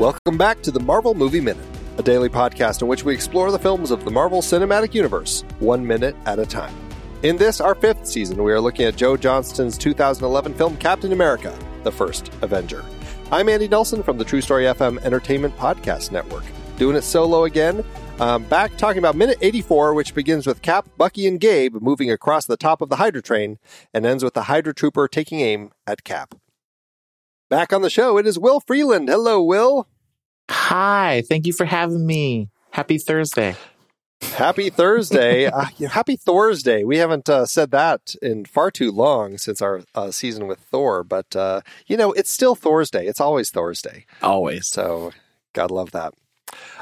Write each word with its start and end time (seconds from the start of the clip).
Welcome 0.00 0.38
back 0.38 0.62
to 0.62 0.70
the 0.70 0.80
Marvel 0.80 1.12
Movie 1.12 1.42
Minute, 1.42 1.66
a 1.98 2.02
daily 2.02 2.30
podcast 2.30 2.80
in 2.80 2.88
which 2.88 3.04
we 3.04 3.12
explore 3.12 3.50
the 3.50 3.58
films 3.58 3.90
of 3.90 4.02
the 4.02 4.10
Marvel 4.10 4.40
Cinematic 4.40 4.94
Universe, 4.94 5.44
one 5.58 5.86
minute 5.86 6.16
at 6.24 6.38
a 6.38 6.46
time. 6.46 6.74
In 7.22 7.36
this, 7.36 7.60
our 7.60 7.74
fifth 7.74 8.06
season, 8.06 8.42
we 8.42 8.50
are 8.50 8.62
looking 8.62 8.86
at 8.86 8.96
Joe 8.96 9.18
Johnston's 9.18 9.76
2011 9.76 10.54
film 10.54 10.78
Captain 10.78 11.12
America, 11.12 11.54
The 11.82 11.92
First 11.92 12.32
Avenger. 12.40 12.82
I'm 13.30 13.50
Andy 13.50 13.68
Nelson 13.68 14.02
from 14.02 14.16
the 14.16 14.24
True 14.24 14.40
Story 14.40 14.64
FM 14.64 15.04
Entertainment 15.04 15.54
Podcast 15.58 16.12
Network. 16.12 16.44
Doing 16.78 16.96
it 16.96 17.02
solo 17.02 17.44
again. 17.44 17.84
Um, 18.20 18.44
back 18.44 18.78
talking 18.78 19.00
about 19.00 19.16
minute 19.16 19.36
84, 19.42 19.92
which 19.92 20.14
begins 20.14 20.46
with 20.46 20.62
Cap, 20.62 20.88
Bucky, 20.96 21.26
and 21.26 21.38
Gabe 21.38 21.74
moving 21.74 22.10
across 22.10 22.46
the 22.46 22.56
top 22.56 22.80
of 22.80 22.88
the 22.88 22.96
Hydra 22.96 23.20
train 23.20 23.58
and 23.92 24.06
ends 24.06 24.24
with 24.24 24.32
the 24.32 24.44
Hydra 24.44 24.72
Trooper 24.72 25.08
taking 25.08 25.40
aim 25.40 25.72
at 25.86 26.04
Cap. 26.04 26.36
Back 27.50 27.72
on 27.72 27.82
the 27.82 27.90
show, 27.90 28.16
it 28.16 28.28
is 28.28 28.38
Will 28.38 28.60
Freeland. 28.60 29.08
Hello, 29.08 29.42
Will. 29.42 29.88
Hi, 30.48 31.24
thank 31.28 31.48
you 31.48 31.52
for 31.52 31.64
having 31.64 32.06
me. 32.06 32.48
Happy 32.70 32.96
Thursday. 32.96 33.56
Happy 34.22 34.70
Thursday. 34.70 35.46
uh, 35.52 35.64
happy 35.88 36.14
Thursday. 36.14 36.84
We 36.84 36.98
haven't 36.98 37.28
uh, 37.28 37.46
said 37.46 37.72
that 37.72 38.14
in 38.22 38.44
far 38.44 38.70
too 38.70 38.92
long 38.92 39.36
since 39.36 39.60
our 39.60 39.82
uh, 39.96 40.12
season 40.12 40.46
with 40.46 40.60
Thor, 40.60 41.02
but 41.02 41.34
uh, 41.34 41.62
you 41.88 41.96
know, 41.96 42.12
it's 42.12 42.30
still 42.30 42.54
Thursday. 42.54 43.08
It's 43.08 43.20
always 43.20 43.50
Thursday. 43.50 44.06
Always. 44.22 44.68
So, 44.68 45.10
God 45.52 45.72
love 45.72 45.90
that. 45.90 46.14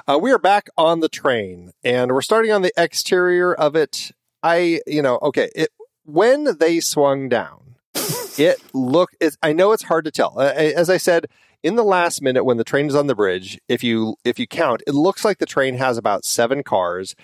Uh, 0.07 0.19
we 0.21 0.31
are 0.33 0.39
back 0.39 0.69
on 0.77 1.01
the 1.01 1.09
train 1.09 1.73
and 1.83 2.13
we're 2.13 2.21
starting 2.21 2.53
on 2.53 2.61
the 2.61 2.73
exterior 2.77 3.55
of 3.55 3.75
it. 3.75 4.13
I, 4.43 4.83
you 4.87 5.01
know, 5.01 5.19
okay, 5.23 5.49
it, 5.57 5.71
when 6.05 6.59
they 6.59 6.81
swung 6.81 7.31
down, 7.31 7.68
it 8.39 8.63
looked. 8.73 9.17
I 9.43 9.53
know 9.53 9.73
it's 9.73 9.83
hard 9.83 10.05
to 10.05 10.11
tell. 10.11 10.41
As 10.41 10.89
I 10.89 10.97
said 10.97 11.27
in 11.63 11.77
the 11.77 11.85
last 11.85 12.23
minute 12.23 12.45
when 12.45 12.57
the 12.57 12.65
train 12.65 12.87
is 12.87 12.95
on 12.95 13.09
the 13.09 13.15
bridge, 13.15 13.61
if 13.69 13.83
you 13.83 14.17
if 14.25 14.39
you 14.39 14.47
count, 14.47 14.83
it 14.87 14.95
looks 14.95 15.25
like 15.25 15.39
the 15.39 15.47
train 15.47 15.77
has 15.77 15.99
about 15.99 16.25
seven 16.25 16.63
cars. 16.63 17.15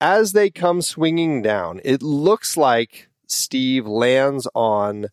As 0.00 0.32
they 0.32 0.48
come 0.48 0.80
swinging 0.80 1.42
down, 1.42 1.80
it 1.84 2.02
looks 2.02 2.56
like 2.56 3.08
Steve 3.26 3.86
lands 3.86 4.48
on. 4.54 5.08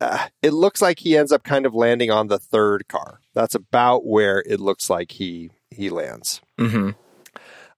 Uh, 0.00 0.26
it 0.42 0.52
looks 0.52 0.82
like 0.82 0.98
he 0.98 1.16
ends 1.16 1.30
up 1.30 1.44
kind 1.44 1.64
of 1.64 1.74
landing 1.74 2.10
on 2.10 2.26
the 2.26 2.38
third 2.38 2.88
car. 2.88 3.20
That's 3.34 3.54
about 3.54 4.04
where 4.04 4.42
it 4.46 4.60
looks 4.60 4.90
like 4.90 5.12
he 5.12 5.50
he 5.70 5.88
lands. 5.88 6.40
Mm-hmm. 6.58 6.90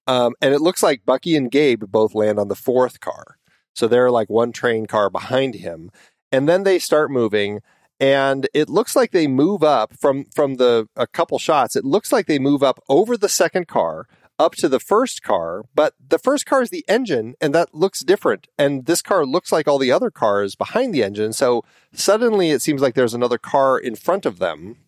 Um, 0.06 0.34
and 0.40 0.54
it 0.54 0.60
looks 0.60 0.82
like 0.82 1.06
Bucky 1.06 1.36
and 1.36 1.50
Gabe 1.50 1.84
both 1.84 2.14
land 2.14 2.38
on 2.38 2.48
the 2.48 2.56
fourth 2.56 3.00
car. 3.00 3.38
So 3.74 3.88
they're 3.88 4.10
like 4.10 4.30
one 4.30 4.52
train 4.52 4.86
car 4.86 5.10
behind 5.10 5.56
him 5.56 5.90
and 6.34 6.48
then 6.48 6.64
they 6.64 6.80
start 6.80 7.12
moving 7.12 7.60
and 8.00 8.48
it 8.52 8.68
looks 8.68 8.96
like 8.96 9.12
they 9.12 9.28
move 9.28 9.62
up 9.62 9.96
from 9.96 10.24
from 10.24 10.56
the 10.56 10.88
a 10.96 11.06
couple 11.06 11.38
shots. 11.38 11.76
It 11.76 11.84
looks 11.84 12.10
like 12.10 12.26
they 12.26 12.40
move 12.40 12.60
up 12.60 12.80
over 12.88 13.16
the 13.16 13.28
second 13.28 13.68
car 13.68 14.08
up 14.36 14.56
to 14.56 14.68
the 14.68 14.80
first 14.80 15.22
car 15.22 15.62
but 15.76 15.94
the 16.04 16.18
first 16.18 16.44
car 16.44 16.60
is 16.60 16.70
the 16.70 16.84
engine 16.88 17.36
and 17.40 17.54
that 17.54 17.72
looks 17.72 18.00
different. 18.00 18.48
And 18.58 18.86
this 18.86 19.00
car 19.00 19.24
looks 19.24 19.52
like 19.52 19.68
all 19.68 19.78
the 19.78 19.92
other 19.92 20.10
cars 20.10 20.56
behind 20.56 20.92
the 20.92 21.04
engine 21.04 21.32
so 21.32 21.62
suddenly 21.92 22.50
it 22.50 22.62
seems 22.62 22.82
like 22.82 22.94
there's 22.94 23.14
another 23.14 23.38
car 23.38 23.78
in 23.78 23.94
front 23.94 24.26
of 24.26 24.40
them. 24.40 24.78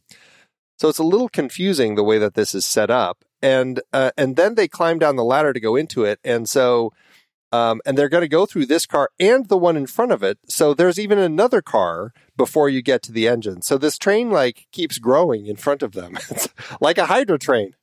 So 0.79 0.89
it's 0.89 0.99
a 0.99 1.05
little 1.05 1.29
confusing 1.29 1.95
the 1.95 2.03
way 2.03 2.19
that 2.19 2.35
this 2.35 2.57
is 2.57 2.67
set 2.67 2.91
up. 2.91 3.25
And 3.41 3.81
uh, 3.93 4.11
and 4.19 4.35
then 4.35 4.57
they 4.57 4.67
climb 4.67 4.99
down 4.99 5.15
the 5.15 5.31
ladder 5.33 5.53
to 5.53 5.61
go 5.61 5.77
into 5.77 6.05
it 6.05 6.19
and 6.25 6.49
so 6.49 6.93
um, 7.53 7.81
and 7.87 7.97
they're 7.97 8.09
going 8.09 8.23
to 8.23 8.29
go 8.29 8.47
through 8.47 8.67
this 8.67 8.87
car 8.87 9.11
and 9.19 9.49
the 9.49 9.57
one 9.57 9.77
in 9.77 9.87
front 9.87 10.13
of 10.13 10.23
it. 10.23 10.39
So 10.49 10.75
there's 10.75 10.99
even 10.99 11.19
another 11.19 11.63
car 11.63 12.13
before 12.37 12.69
you 12.69 12.83
get 12.83 13.03
to 13.05 13.13
the 13.13 13.29
engine. 13.29 13.63
So 13.63 13.79
this 13.79 13.99
train 13.99 14.31
like 14.31 14.67
keeps 14.73 14.99
growing 14.99 15.47
in 15.47 15.57
front 15.57 15.83
of 15.83 15.93
them. 15.93 16.19
It's 16.31 16.49
like 16.81 16.99
a 16.99 17.07
Hydra 17.07 17.39
train. 17.39 17.75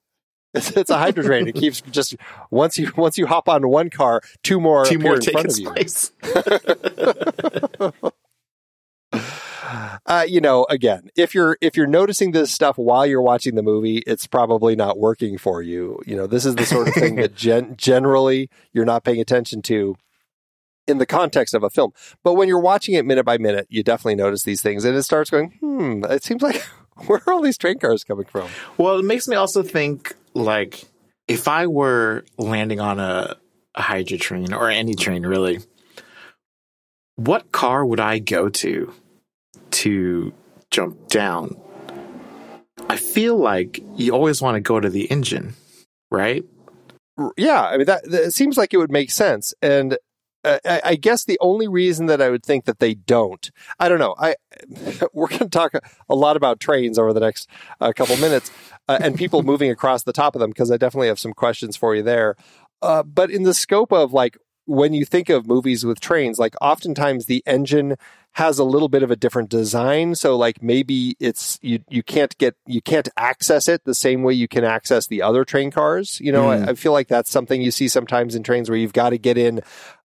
It's, 0.54 0.72
it's 0.72 0.90
a 0.90 0.98
Hydra 0.98 1.24
train. 1.24 1.48
It 1.48 1.56
keeps 1.56 1.82
just 1.82 2.16
once 2.52 2.78
you 2.78 2.92
once 2.96 3.18
you 3.18 3.26
hop 3.26 3.50
on 3.50 3.68
one 3.68 3.90
car, 3.90 4.22
two 4.44 4.60
more 4.60 4.86
two 4.86 5.00
more 5.00 5.16
in 5.16 5.22
front 5.22 5.48
of 5.48 5.58
you. 5.58 5.74
uh, 10.06 10.26
you 10.28 10.42
know, 10.42 10.66
again, 10.70 11.10
if 11.16 11.34
you're 11.34 11.58
if 11.62 11.76
you're 11.78 11.88
noticing 11.88 12.32
this 12.32 12.52
stuff 12.52 12.78
while 12.78 13.06
you're 13.06 13.22
watching 13.22 13.56
the 13.56 13.64
movie, 13.64 14.00
it's 14.00 14.28
probably 14.28 14.76
not 14.76 15.00
working 15.00 15.38
for 15.38 15.62
you. 15.62 16.00
You 16.06 16.16
know, 16.16 16.28
this 16.28 16.46
is 16.46 16.56
the 16.56 16.66
sort 16.66 16.88
of 16.88 16.94
thing 16.94 17.16
that 17.16 17.36
gen- 17.36 17.76
generally 17.78 18.50
you're 18.72 18.86
not 18.86 19.04
paying 19.04 19.20
attention 19.20 19.62
to 19.64 19.96
in 20.88 20.98
the 20.98 21.06
context 21.06 21.54
of 21.54 21.64
a 21.64 21.70
film. 21.70 21.94
But 22.24 22.34
when 22.34 22.48
you're 22.48 22.60
watching 22.60 22.96
it 22.96 23.06
minute 23.06 23.26
by 23.26 23.38
minute, 23.38 23.68
you 23.70 23.84
definitely 23.84 24.16
notice 24.16 24.44
these 24.44 24.62
things, 24.62 24.86
and 24.86 24.96
it 24.96 25.04
starts 25.04 25.30
going, 25.30 25.52
hmm. 25.60 26.04
It 26.10 26.24
seems 26.24 26.42
like 26.42 26.62
where 27.06 27.22
are 27.26 27.34
all 27.34 27.42
these 27.42 27.58
train 27.58 27.80
cars 27.80 28.04
coming 28.04 28.26
from? 28.26 28.50
Well, 28.78 29.00
it 29.00 29.06
makes 29.06 29.28
me 29.28 29.36
also 29.36 29.64
think 29.64 30.16
like 30.34 30.84
if 31.28 31.48
I 31.48 31.68
were 31.68 32.26
landing 32.38 32.80
on 32.80 33.00
a, 33.00 33.38
a 33.76 33.82
Hydra 33.82 34.18
train 34.18 34.54
or 34.54 34.70
any 34.70 34.94
train, 34.94 35.26
really, 35.26 35.60
what 37.16 37.52
car 37.52 37.86
would 37.86 38.00
I 38.00 38.20
go 38.20 38.50
to 38.50 38.94
to 39.74 40.34
jump 40.72 41.08
down, 41.08 41.56
I 42.90 42.98
feel 42.98 43.38
like 43.38 43.84
you 43.96 44.14
always 44.14 44.42
want 44.42 44.56
to 44.56 44.62
go 44.62 44.80
to 44.80 44.90
the 44.90 45.06
engine, 45.06 45.56
right? 46.12 46.44
Yeah, 47.38 47.62
I 47.62 47.78
mean 47.78 47.86
that, 47.86 48.10
that 48.10 48.34
seems 48.34 48.58
like 48.58 48.74
it 48.74 48.78
would 48.78 48.92
make 48.92 49.12
sense, 49.12 49.54
and 49.62 49.98
uh, 50.44 50.60
I, 50.66 50.82
I, 50.84 50.96
guess 50.96 51.24
the 51.24 51.38
only 51.40 51.68
reason 51.68 52.08
that 52.08 52.22
I 52.22 52.30
would 52.30 52.44
think 52.44 52.66
that 52.66 52.80
they 52.80 52.96
don't, 52.96 53.50
I 53.80 53.88
don't 53.88 54.00
know. 54.00 54.16
I 54.18 54.36
we're 55.14 55.28
going 55.28 55.40
to 55.40 55.50
talk 55.50 55.74
a, 55.74 55.82
a, 56.10 56.16
lot 56.16 56.36
about 56.36 56.60
trains 56.60 57.00
over 57.00 57.14
the 57.14 57.20
next 57.20 57.50
uh, 57.80 57.94
couple 57.96 58.18
minutes 58.18 58.52
uh, 58.90 58.98
and 59.02 59.16
people 59.16 59.44
moving 59.44 59.72
across 59.72 60.04
the 60.04 60.14
top 60.14 60.36
of 60.36 60.42
them 60.42 60.50
because 60.50 60.70
I 60.70 60.78
definitely 60.78 61.08
have 61.08 61.20
some 61.20 61.34
questions 61.34 61.78
for 61.78 61.96
you 61.96 62.04
there. 62.04 62.36
Uh, 62.82 63.04
but 63.04 63.32
in 63.32 63.44
the 63.44 63.54
scope 63.54 63.94
of 63.94 64.12
like 64.12 64.38
when 64.66 64.94
you 64.94 65.06
think 65.06 65.30
of 65.30 65.48
movies 65.48 65.86
with 65.86 66.00
trains, 66.00 66.40
like 66.40 66.56
oftentimes 66.62 67.26
the 67.26 67.44
engine 67.46 67.98
has 68.34 68.58
a 68.58 68.64
little 68.64 68.90
bit 68.90 69.04
of 69.04 69.12
a 69.12 69.16
different 69.16 69.50
design. 69.50 70.16
So 70.16 70.36
like 70.36 70.64
maybe 70.64 71.16
it's 71.20 71.60
you 71.62 71.80
you 71.90 72.02
can't 72.02 72.36
get 72.38 72.56
you 72.66 72.82
can't 72.82 73.10
access 73.18 73.68
it 73.68 73.84
the 73.84 73.94
same 73.94 74.24
way 74.24 74.34
you 74.34 74.48
can 74.48 74.64
access 74.64 75.08
the 75.08 75.22
other 75.22 75.46
train 75.46 75.70
cars. 75.70 76.20
You 76.20 76.32
know, 76.32 76.46
mm. 76.46 76.68
I, 76.68 76.72
I, 76.72 76.74
feel 76.76 76.94
like 76.94 77.08
that's 77.08 77.30
something 77.30 77.62
you 77.62 77.72
see 77.72 77.88
sometimes 77.88 78.36
in 78.36 78.44
trains 78.44 78.70
where 78.70 78.78
you've 78.78 78.94
got 78.94 79.10
to 79.10 79.18
get 79.18 79.38
in 79.38 79.62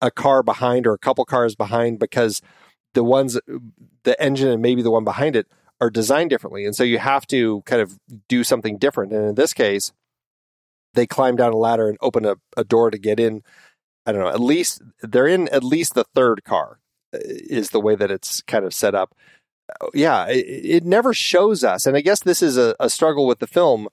a 0.02 0.12
car 0.12 0.44
behind 0.44 0.88
or 0.88 0.94
a 0.94 1.00
couple 1.00 1.26
cars 1.26 1.56
behind 1.56 2.00
because 2.00 2.42
the 2.94 3.04
ones 3.04 3.40
the 4.04 4.22
engine 4.22 4.50
and 4.50 4.62
maybe 4.62 4.82
the 4.82 4.92
one 4.92 5.04
behind 5.04 5.36
it 5.36 5.48
are 5.82 5.90
designed 5.90 6.30
differently. 6.30 6.66
And 6.66 6.76
so 6.76 6.84
you 6.84 7.00
have 7.00 7.28
to 7.28 7.62
kind 7.66 7.82
of 7.82 8.00
do 8.30 8.44
something 8.44 8.78
different. 8.78 9.12
And 9.12 9.30
in 9.30 9.36
this 9.36 9.54
case, 9.54 9.92
they 10.94 11.08
climb 11.08 11.36
down 11.36 11.54
a 11.54 11.58
ladder 11.58 11.90
and 11.90 11.98
open 12.02 12.26
a, 12.26 12.36
a 12.56 12.64
door 12.64 12.92
to 12.92 12.98
get 12.98 13.20
in. 13.20 13.44
I 14.06 14.12
don't 14.12 14.22
know, 14.22 14.30
at 14.30 14.40
least 14.40 14.82
they're 15.02 15.28
in 15.28 15.48
at 15.50 15.64
least 15.64 15.94
the 15.94 16.06
third 16.16 16.44
car 16.44 16.80
is 17.14 17.70
the 17.70 17.80
way 17.80 17.96
that 17.96 18.12
it's 18.12 18.42
kind 18.42 18.66
of 18.66 18.74
set 18.74 18.96
up. 18.96 19.16
Yeah, 19.94 20.28
it, 20.28 20.46
it 20.46 20.86
never 20.86 21.14
shows 21.14 21.64
us, 21.64 21.86
and 21.86 21.96
I 21.96 22.02
guess 22.02 22.22
this 22.22 22.42
is 22.42 22.58
a, 22.58 22.76
a, 22.80 22.90
struggle 22.90 23.26
with 23.26 23.40
the 23.40 23.48
film. 23.48 23.88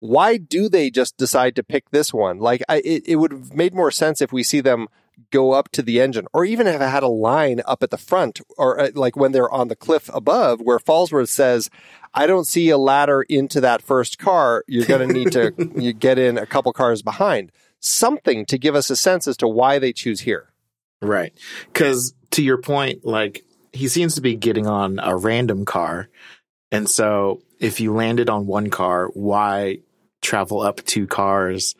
Why 0.00 0.36
do 0.36 0.68
they 0.68 0.90
just 0.90 1.16
decide 1.16 1.56
to 1.56 1.62
pick 1.62 1.90
this 1.90 2.12
one? 2.12 2.38
Like, 2.38 2.62
I, 2.68 2.76
it, 2.84 3.04
it 3.06 3.16
would 3.16 3.32
have 3.32 3.54
made 3.54 3.74
more 3.74 3.90
sense 3.90 4.20
if 4.20 4.32
we 4.32 4.42
see 4.42 4.60
them 4.60 4.88
go 5.30 5.52
up 5.52 5.70
to 5.72 5.82
the 5.82 6.00
engine, 6.00 6.26
or 6.32 6.44
even 6.44 6.66
have 6.66 6.80
had 6.80 7.02
a 7.02 7.08
line 7.08 7.62
up 7.66 7.82
at 7.82 7.90
the 7.90 7.98
front, 7.98 8.40
or 8.58 8.78
uh, 8.78 8.90
like 8.94 9.16
when 9.16 9.32
they're 9.32 9.50
on 9.50 9.68
the 9.68 9.76
cliff 9.76 10.10
above, 10.12 10.60
where 10.60 10.78
Falsworth 10.78 11.28
says, 11.28 11.70
"I 12.14 12.26
don't 12.26 12.46
see 12.46 12.68
a 12.68 12.78
ladder 12.78 13.22
into 13.22 13.60
that 13.62 13.82
first 13.82 14.18
car. 14.18 14.64
You're 14.68 14.86
going 14.86 15.08
to 15.08 15.14
need 15.14 15.32
to 15.32 15.52
you 15.76 15.92
get 15.94 16.18
in 16.18 16.38
a 16.38 16.46
couple 16.46 16.72
cars 16.72 17.02
behind." 17.02 17.52
Something 17.80 18.46
to 18.46 18.58
give 18.58 18.74
us 18.74 18.90
a 18.90 18.96
sense 18.96 19.26
as 19.26 19.36
to 19.38 19.48
why 19.48 19.78
they 19.78 19.92
choose 19.92 20.20
here. 20.20 20.52
Right. 21.02 21.32
Because 21.72 22.14
to 22.32 22.42
your 22.42 22.58
point, 22.58 23.04
like 23.04 23.44
he 23.72 23.88
seems 23.88 24.14
to 24.16 24.20
be 24.20 24.36
getting 24.36 24.66
on 24.66 24.98
a 25.02 25.16
random 25.16 25.64
car. 25.64 26.08
And 26.70 26.88
so 26.88 27.42
if 27.58 27.80
you 27.80 27.94
landed 27.94 28.28
on 28.28 28.46
one 28.46 28.70
car, 28.70 29.08
why 29.14 29.78
travel 30.20 30.60
up 30.60 30.84
two 30.84 31.06
cars 31.06 31.74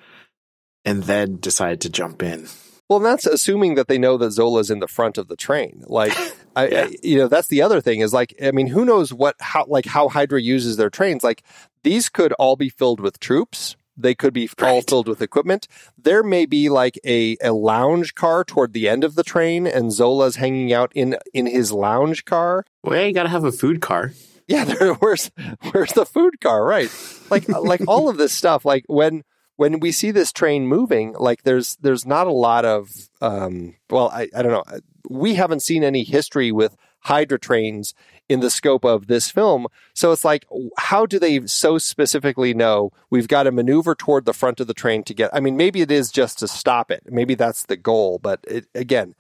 and 0.85 1.03
then 1.03 1.37
decide 1.37 1.83
to 1.83 1.91
jump 1.91 2.23
in? 2.23 2.49
Well, 2.89 2.99
that's 2.99 3.27
assuming 3.27 3.77
that 3.77 3.87
they 3.87 3.99
know 3.99 4.17
that 4.17 4.33
Zola's 4.33 4.71
in 4.71 4.81
the 4.81 4.89
front 4.89 5.17
of 5.17 5.29
the 5.29 5.37
train. 5.37 5.85
Like, 5.87 6.13
I, 6.57 6.69
yeah. 6.69 6.85
I, 6.85 6.97
you 7.03 7.19
know, 7.19 7.29
that's 7.29 7.47
the 7.47 7.63
other 7.63 7.81
thing 7.81 8.01
is 8.01 8.13
like, 8.13 8.35
I 8.43 8.51
mean, 8.51 8.67
who 8.67 8.85
knows 8.85 9.13
what, 9.13 9.37
how, 9.39 9.65
like 9.67 9.87
how 9.87 10.09
Hydra 10.09 10.41
uses 10.41 10.77
their 10.77 10.91
trains? 10.91 11.23
Like, 11.23 11.45
these 11.85 12.09
could 12.09 12.33
all 12.33 12.57
be 12.57 12.69
filled 12.69 12.99
with 12.99 13.21
troops 13.21 13.77
they 14.03 14.15
could 14.15 14.33
be 14.33 14.49
right. 14.59 14.69
all 14.69 14.83
filled 14.83 15.09
with 15.09 15.23
equipment. 15.23 15.67
There 15.97 16.23
may 16.23 16.47
be 16.47 16.69
like 16.69 16.99
a, 17.05 17.37
a 17.43 17.53
lounge 17.53 18.15
car 18.15 18.45
toward 18.45 18.73
the 18.73 18.89
end 18.89 19.05
of 19.05 19.15
the 19.15 19.25
train, 19.25 19.67
and 19.67 19.93
Zola's 19.93 20.37
hanging 20.37 20.73
out 20.73 20.93
in 20.95 21.17
in 21.33 21.47
his 21.47 21.73
lounge 21.73 22.25
car. 22.25 22.65
Well, 22.83 23.05
you 23.05 23.13
got 23.13 23.25
to 23.25 23.29
have 23.29 23.45
a 23.45 23.53
food 23.53 23.81
car. 23.81 24.13
Yeah, 24.47 24.65
there, 24.67 24.95
where's 24.95 25.31
where's 25.71 25.93
the 25.93 26.07
food 26.07 26.41
car? 26.41 26.65
Right, 26.65 26.91
like 27.31 27.49
like 27.49 27.83
all 27.87 28.09
of 28.09 28.17
this 28.17 28.33
stuff. 28.33 28.65
Like 28.65 28.85
when 28.89 29.25
when 29.57 29.79
we 29.79 29.93
see 29.93 30.11
this 30.11 30.33
train 30.33 30.67
moving, 30.67 31.15
like 31.19 31.43
there's 31.43 31.77
there's 31.83 32.07
not 32.07 32.27
a 32.27 32.33
lot 32.33 32.65
of 32.65 32.91
um, 33.21 33.77
well, 33.91 34.09
I 34.09 34.29
I 34.35 34.43
don't 34.43 34.53
know. 34.53 34.65
We 35.09 35.35
haven't 35.35 35.61
seen 35.61 35.85
any 35.85 36.05
history 36.05 36.53
with 36.53 36.77
Hydra 37.01 37.39
trains 37.39 37.95
in 38.29 38.41
the 38.41 38.51
scope 38.51 38.85
of 38.85 39.07
this 39.07 39.31
film. 39.31 39.67
So 39.95 40.13
it's 40.13 40.25
like, 40.25 40.47
how 40.79 41.07
do 41.07 41.19
they 41.19 41.47
so 41.47 41.79
specifically 41.79 42.55
know 42.55 42.93
we've 43.09 43.29
got 43.29 43.45
to 43.45 43.53
maneuver 43.53 43.95
toward 43.95 44.25
the 44.25 44.35
front 44.35 44.61
of 44.61 44.67
the 44.67 44.75
train 44.75 45.03
to 45.05 45.15
get? 45.15 45.31
I 45.33 45.41
mean, 45.41 45.57
maybe 45.57 45.81
it 45.81 45.91
is 45.91 46.11
just 46.11 46.39
to 46.41 46.49
stop 46.49 46.91
it. 46.91 47.03
Maybe 47.07 47.35
that's 47.35 47.65
the 47.65 47.77
goal. 47.77 48.19
But 48.19 48.41
it, 48.47 48.67
again, 48.75 49.15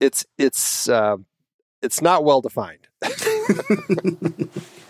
it's 0.00 0.24
it's 0.38 0.88
uh, 0.88 1.16
it's 1.82 2.00
not 2.00 2.24
well 2.24 2.40
defined. 2.40 2.88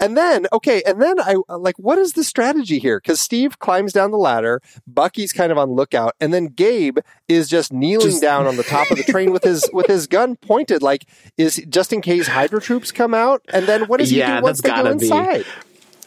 and 0.00 0.16
then 0.16 0.46
okay 0.52 0.82
and 0.84 1.00
then 1.00 1.20
i 1.20 1.36
uh, 1.48 1.56
like 1.58 1.78
what 1.78 1.96
is 1.96 2.14
the 2.14 2.24
strategy 2.24 2.78
here? 2.78 2.98
Because 2.98 3.20
steve 3.20 3.58
climbs 3.60 3.92
down 3.92 4.10
the 4.10 4.18
ladder 4.18 4.60
bucky's 4.86 5.32
kind 5.32 5.52
of 5.52 5.58
on 5.58 5.70
lookout 5.70 6.14
and 6.20 6.34
then 6.34 6.46
gabe 6.46 6.98
is 7.28 7.48
just 7.48 7.72
kneeling 7.72 8.08
just... 8.08 8.22
down 8.22 8.46
on 8.46 8.56
the 8.56 8.64
top 8.64 8.90
of 8.90 8.96
the 8.96 9.04
train 9.04 9.32
with 9.32 9.44
his 9.44 9.68
with 9.72 9.86
his 9.86 10.08
gun 10.08 10.34
pointed 10.34 10.82
like 10.82 11.04
is 11.36 11.64
just 11.68 11.92
in 11.92 12.00
case 12.00 12.26
hydra 12.26 12.60
troops 12.60 12.90
come 12.90 13.14
out 13.14 13.40
and 13.52 13.66
then 13.66 13.84
what 13.84 14.00
does 14.00 14.10
he 14.10 14.18
yeah, 14.18 14.38
do 14.38 14.42
once 14.42 14.60
they 14.60 14.70
go 14.70 14.86
inside? 14.86 15.44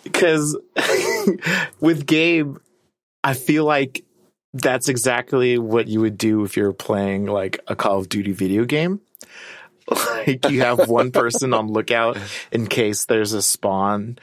Because 0.04 0.58
with 1.80 2.06
gabe 2.06 2.58
i 3.24 3.34
feel 3.34 3.64
like 3.64 4.04
that's 4.54 4.90
exactly 4.90 5.58
what 5.58 5.88
you 5.88 6.02
would 6.02 6.18
do 6.18 6.44
if 6.44 6.58
you're 6.58 6.74
playing 6.74 7.26
like 7.26 7.62
a 7.68 7.76
call 7.78 8.00
of 8.00 8.10
duty 8.10 8.34
video 8.34 8.66
game 8.66 9.00
like 10.26 10.50
you 10.50 10.62
have 10.62 10.88
one 10.88 11.12
person 11.12 11.54
on 11.54 11.68
lookout 11.68 12.18
in 12.52 12.68
case 12.68 13.06
there's 13.06 13.34
a 13.34 13.42
spawn 13.42 14.18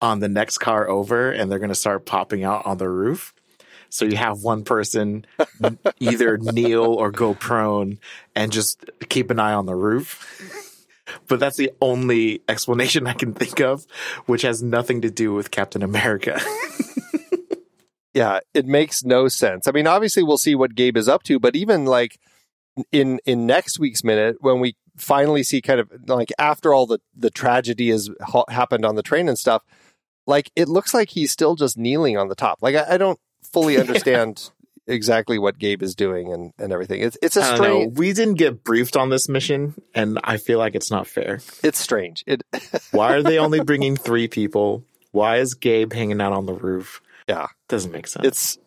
on 0.00 0.20
the 0.20 0.28
next 0.28 0.58
car 0.58 0.88
over 0.88 1.30
and 1.30 1.50
they're 1.50 1.58
going 1.58 1.70
to 1.70 1.74
start 1.74 2.06
popping 2.06 2.44
out 2.44 2.66
on 2.66 2.78
the 2.78 2.88
roof. 2.88 3.34
So 3.90 4.04
you 4.04 4.16
have 4.16 4.42
one 4.42 4.64
person 4.64 5.26
either 6.00 6.38
kneel 6.38 6.84
or 6.84 7.10
go 7.10 7.34
prone 7.34 7.98
and 8.34 8.52
just 8.52 8.84
keep 9.08 9.30
an 9.30 9.40
eye 9.40 9.52
on 9.52 9.66
the 9.66 9.74
roof. 9.74 10.86
but 11.28 11.40
that's 11.40 11.56
the 11.56 11.72
only 11.80 12.42
explanation 12.48 13.06
I 13.06 13.14
can 13.14 13.34
think 13.34 13.60
of, 13.60 13.86
which 14.26 14.42
has 14.42 14.62
nothing 14.62 15.02
to 15.02 15.10
do 15.10 15.34
with 15.34 15.50
Captain 15.50 15.82
America. 15.82 16.40
yeah, 18.14 18.40
it 18.54 18.66
makes 18.66 19.04
no 19.04 19.28
sense. 19.28 19.66
I 19.66 19.72
mean, 19.72 19.88
obviously 19.88 20.22
we'll 20.22 20.38
see 20.38 20.54
what 20.54 20.74
Gabe 20.74 20.96
is 20.96 21.08
up 21.08 21.24
to, 21.24 21.40
but 21.40 21.56
even 21.56 21.84
like 21.84 22.18
in 22.92 23.20
in 23.26 23.46
next 23.46 23.78
week's 23.78 24.04
minute 24.04 24.36
when 24.40 24.60
we 24.60 24.76
finally 25.00 25.42
see 25.42 25.60
kind 25.60 25.80
of 25.80 25.90
like 26.06 26.32
after 26.38 26.72
all 26.74 26.86
the 26.86 26.98
the 27.16 27.30
tragedy 27.30 27.90
has 27.90 28.10
ha- 28.22 28.44
happened 28.48 28.84
on 28.84 28.94
the 28.94 29.02
train 29.02 29.28
and 29.28 29.38
stuff 29.38 29.62
like 30.26 30.50
it 30.56 30.68
looks 30.68 30.94
like 30.94 31.10
he's 31.10 31.32
still 31.32 31.54
just 31.56 31.76
kneeling 31.76 32.16
on 32.16 32.28
the 32.28 32.34
top. 32.34 32.58
Like 32.62 32.74
i, 32.74 32.94
I 32.94 32.96
don't 32.98 33.18
fully 33.42 33.78
understand 33.80 34.50
exactly 34.86 35.38
what 35.38 35.58
gabe 35.58 35.82
is 35.82 35.94
doing 35.94 36.32
and 36.32 36.52
and 36.58 36.72
everything. 36.72 37.02
It's 37.02 37.18
it's 37.22 37.36
a 37.36 37.44
strange 37.44 37.98
we 37.98 38.12
didn't 38.12 38.34
get 38.34 38.64
briefed 38.64 38.96
on 38.96 39.10
this 39.10 39.28
mission 39.28 39.74
and 39.94 40.18
i 40.24 40.36
feel 40.36 40.58
like 40.58 40.74
it's 40.74 40.90
not 40.90 41.06
fair. 41.06 41.40
It's 41.62 41.78
strange. 41.78 42.24
It 42.26 42.42
why 42.92 43.14
are 43.14 43.22
they 43.22 43.38
only 43.38 43.60
bringing 43.60 43.96
three 43.96 44.28
people? 44.28 44.84
Why 45.12 45.38
is 45.38 45.54
gabe 45.54 45.92
hanging 45.92 46.20
out 46.20 46.32
on 46.32 46.46
the 46.46 46.54
roof? 46.54 47.00
Yeah. 47.28 47.48
Doesn't 47.68 47.92
make 47.92 48.06
sense. 48.06 48.26
It's 48.26 48.58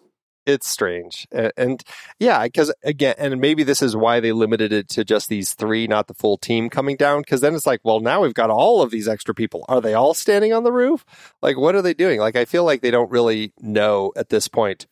it's 0.45 0.69
strange 0.69 1.27
and, 1.31 1.51
and 1.55 1.83
yeah 2.19 2.43
because 2.43 2.73
again 2.83 3.15
and 3.17 3.39
maybe 3.39 3.63
this 3.63 3.81
is 3.81 3.95
why 3.95 4.19
they 4.19 4.31
limited 4.31 4.73
it 4.73 4.89
to 4.89 5.03
just 5.03 5.29
these 5.29 5.53
three 5.53 5.87
not 5.87 6.07
the 6.07 6.13
full 6.13 6.37
team 6.37 6.69
coming 6.69 6.97
down 6.97 7.21
because 7.21 7.41
then 7.41 7.55
it's 7.55 7.65
like 7.65 7.79
well 7.83 7.99
now 7.99 8.21
we've 8.21 8.33
got 8.33 8.49
all 8.49 8.81
of 8.81 8.91
these 8.91 9.07
extra 9.07 9.33
people. 9.33 9.65
Are 9.67 9.81
they 9.81 9.93
all 9.93 10.13
standing 10.13 10.53
on 10.53 10.63
the 10.63 10.71
roof? 10.71 11.05
Like 11.41 11.57
what 11.57 11.75
are 11.75 11.81
they 11.81 11.93
doing? 11.93 12.19
Like 12.19 12.35
i 12.35 12.45
feel 12.45 12.63
like 12.63 12.81
they 12.81 12.91
don't 12.91 13.11
really 13.11 13.53
know 13.59 14.11
at 14.15 14.29
this 14.29 14.47
point 14.47 14.87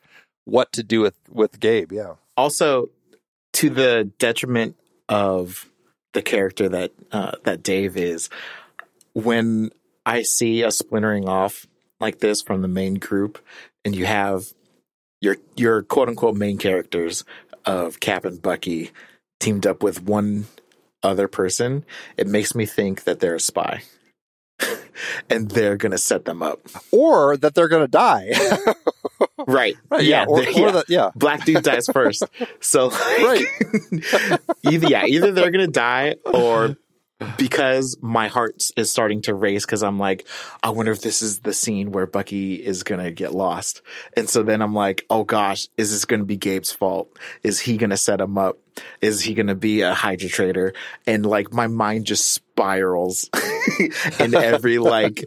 what 0.45 0.71
to 0.73 0.83
do 0.83 1.01
with 1.01 1.17
with 1.29 1.59
gabe 1.59 1.91
yeah. 1.91 2.15
Also 2.37 2.89
to 3.53 3.69
the 3.69 4.11
detriment 4.17 4.75
of 5.09 5.69
the 6.13 6.21
character 6.21 6.69
that 6.69 6.91
uh, 7.11 7.33
that 7.43 7.63
dave 7.63 7.97
is 7.97 8.29
when 9.13 9.69
i 10.05 10.21
see 10.21 10.63
a 10.63 10.71
splintering 10.71 11.27
off 11.27 11.67
like 11.99 12.19
this 12.19 12.41
from 12.41 12.61
the 12.61 12.67
main 12.67 12.95
group 12.95 13.43
and 13.85 13.95
you 13.95 14.05
have 14.05 14.53
your 15.21 15.37
your 15.55 15.83
quote 15.83 16.09
unquote 16.09 16.35
main 16.35 16.57
characters 16.57 17.23
of 17.65 17.99
Cap 17.99 18.25
and 18.25 18.41
Bucky 18.41 18.91
teamed 19.39 19.65
up 19.65 19.83
with 19.83 20.03
one 20.03 20.45
other 21.03 21.27
person, 21.27 21.85
it 22.17 22.27
makes 22.27 22.55
me 22.55 22.65
think 22.65 23.03
that 23.03 23.19
they're 23.19 23.35
a 23.35 23.39
spy. 23.39 23.81
and 25.29 25.49
they're 25.49 25.77
going 25.77 25.91
to 25.91 25.97
set 25.97 26.25
them 26.25 26.43
up. 26.43 26.59
Or 26.91 27.37
that 27.37 27.55
they're 27.55 27.67
going 27.67 27.83
to 27.83 27.91
die. 27.91 28.31
right. 29.47 29.75
right. 29.89 30.03
Yeah. 30.03 30.21
yeah. 30.21 30.25
Or, 30.27 30.43
yeah. 30.43 30.61
Or 30.61 30.71
the, 30.71 30.85
yeah. 30.87 31.09
Black 31.15 31.45
dude 31.45 31.63
dies 31.63 31.87
first. 31.87 32.23
So, 32.59 32.87
like, 32.87 33.01
right. 33.19 33.45
either, 34.63 34.87
yeah, 34.87 35.05
either 35.05 35.31
they're 35.31 35.51
going 35.51 35.65
to 35.65 35.71
die 35.71 36.15
or 36.25 36.77
because 37.37 37.97
my 38.01 38.27
heart 38.27 38.63
is 38.75 38.91
starting 38.91 39.21
to 39.23 39.33
race 39.33 39.65
because 39.65 39.83
I'm 39.83 39.99
like, 39.99 40.27
I 40.63 40.69
wonder 40.69 40.91
if 40.91 41.01
this 41.01 41.21
is 41.21 41.39
the 41.39 41.53
scene 41.53 41.91
where 41.91 42.07
Bucky 42.07 42.55
is 42.55 42.83
going 42.83 43.03
to 43.03 43.11
get 43.11 43.33
lost. 43.33 43.81
And 44.15 44.29
so 44.29 44.43
then 44.43 44.61
I'm 44.61 44.73
like, 44.73 45.05
oh 45.09 45.23
gosh, 45.23 45.67
is 45.77 45.91
this 45.91 46.05
going 46.05 46.21
to 46.21 46.25
be 46.25 46.37
Gabe's 46.37 46.71
fault? 46.71 47.17
Is 47.43 47.59
he 47.59 47.77
going 47.77 47.89
to 47.91 47.97
set 47.97 48.21
him 48.21 48.37
up? 48.37 48.57
Is 49.01 49.21
he 49.21 49.33
going 49.33 49.47
to 49.47 49.55
be 49.55 49.81
a 49.81 49.93
Hydra 49.93 50.29
traitor? 50.29 50.73
And 51.05 51.25
like 51.25 51.53
my 51.53 51.67
mind 51.67 52.05
just 52.05 52.31
spirals 52.31 53.29
in 54.19 54.35
every 54.35 54.77
like 54.77 55.25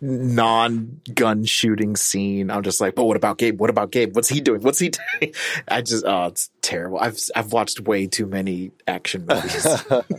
non 0.00 1.00
gun 1.14 1.44
shooting 1.44 1.96
scene. 1.96 2.50
I'm 2.50 2.62
just 2.62 2.80
like, 2.80 2.94
but 2.94 3.04
what 3.04 3.16
about 3.16 3.38
Gabe? 3.38 3.60
What 3.60 3.70
about 3.70 3.90
Gabe? 3.90 4.14
What's 4.14 4.28
he 4.28 4.40
doing? 4.40 4.62
What's 4.62 4.78
he 4.78 4.88
doing? 5.20 5.34
I 5.68 5.82
just, 5.82 6.04
oh, 6.06 6.26
it's 6.26 6.50
terrible. 6.62 6.98
I've, 6.98 7.18
I've 7.34 7.52
watched 7.52 7.80
way 7.80 8.06
too 8.06 8.26
many 8.26 8.72
action 8.86 9.26
movies. 9.26 9.66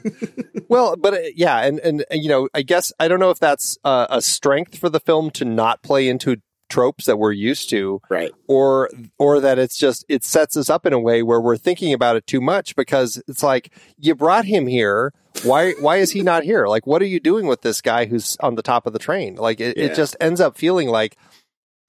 well, 0.68 0.96
but 0.96 1.14
uh, 1.14 1.20
yeah. 1.36 1.60
And, 1.60 1.80
and, 1.80 2.06
and, 2.10 2.24
you 2.24 2.30
know, 2.30 2.50
I 2.54 2.62
guess 2.62 2.92
I 3.00 3.08
don't 3.08 3.20
know 3.20 3.32
if 3.32 3.40
that's 3.40 3.78
uh, 3.84 4.08
a 4.10 4.22
strength 4.22 4.78
for 4.78 4.90
the 4.90 5.00
film 5.00 5.32
to 5.32 5.46
not 5.46 5.82
play 5.84 6.08
into 6.08 6.38
tropes 6.72 7.06
that 7.06 7.18
we're 7.18 7.32
used 7.32 7.70
to 7.70 8.02
right 8.10 8.32
or 8.48 8.90
or 9.20 9.40
that 9.40 9.60
it's 9.60 9.78
just 9.78 10.06
it 10.08 10.24
sets 10.24 10.56
us 10.58 10.70
up 10.70 10.86
in 10.86 10.94
a 10.94 11.00
way 11.00 11.22
where 11.22 11.42
we're 11.42 11.58
thinking 11.58 11.94
about 11.94 12.16
it 12.16 12.26
too 12.26 12.42
much 12.42 12.76
because 12.76 13.22
it's 13.28 13.44
like 13.44 13.74
you 13.98 14.16
brought 14.16 14.46
him 14.46 14.68
here 14.68 15.14
why 15.44 15.74
why 15.74 15.98
is 15.98 16.12
he 16.12 16.24
not 16.24 16.44
here 16.44 16.68
like 16.68 16.88
what 16.88 17.02
are 17.02 17.08
you 17.08 17.20
doing 17.20 17.46
with 17.46 17.62
this 17.62 17.82
guy 17.82 18.06
who's 18.06 18.38
on 18.40 18.56
the 18.56 18.62
top 18.62 18.88
of 18.88 18.94
the 18.94 19.00
train 19.00 19.36
like 19.36 19.60
it, 19.60 19.78
yeah. 19.78 19.86
it 19.86 19.96
just 19.96 20.16
ends 20.20 20.42
up 20.42 20.58
feeling 20.58 20.88
like 20.88 21.18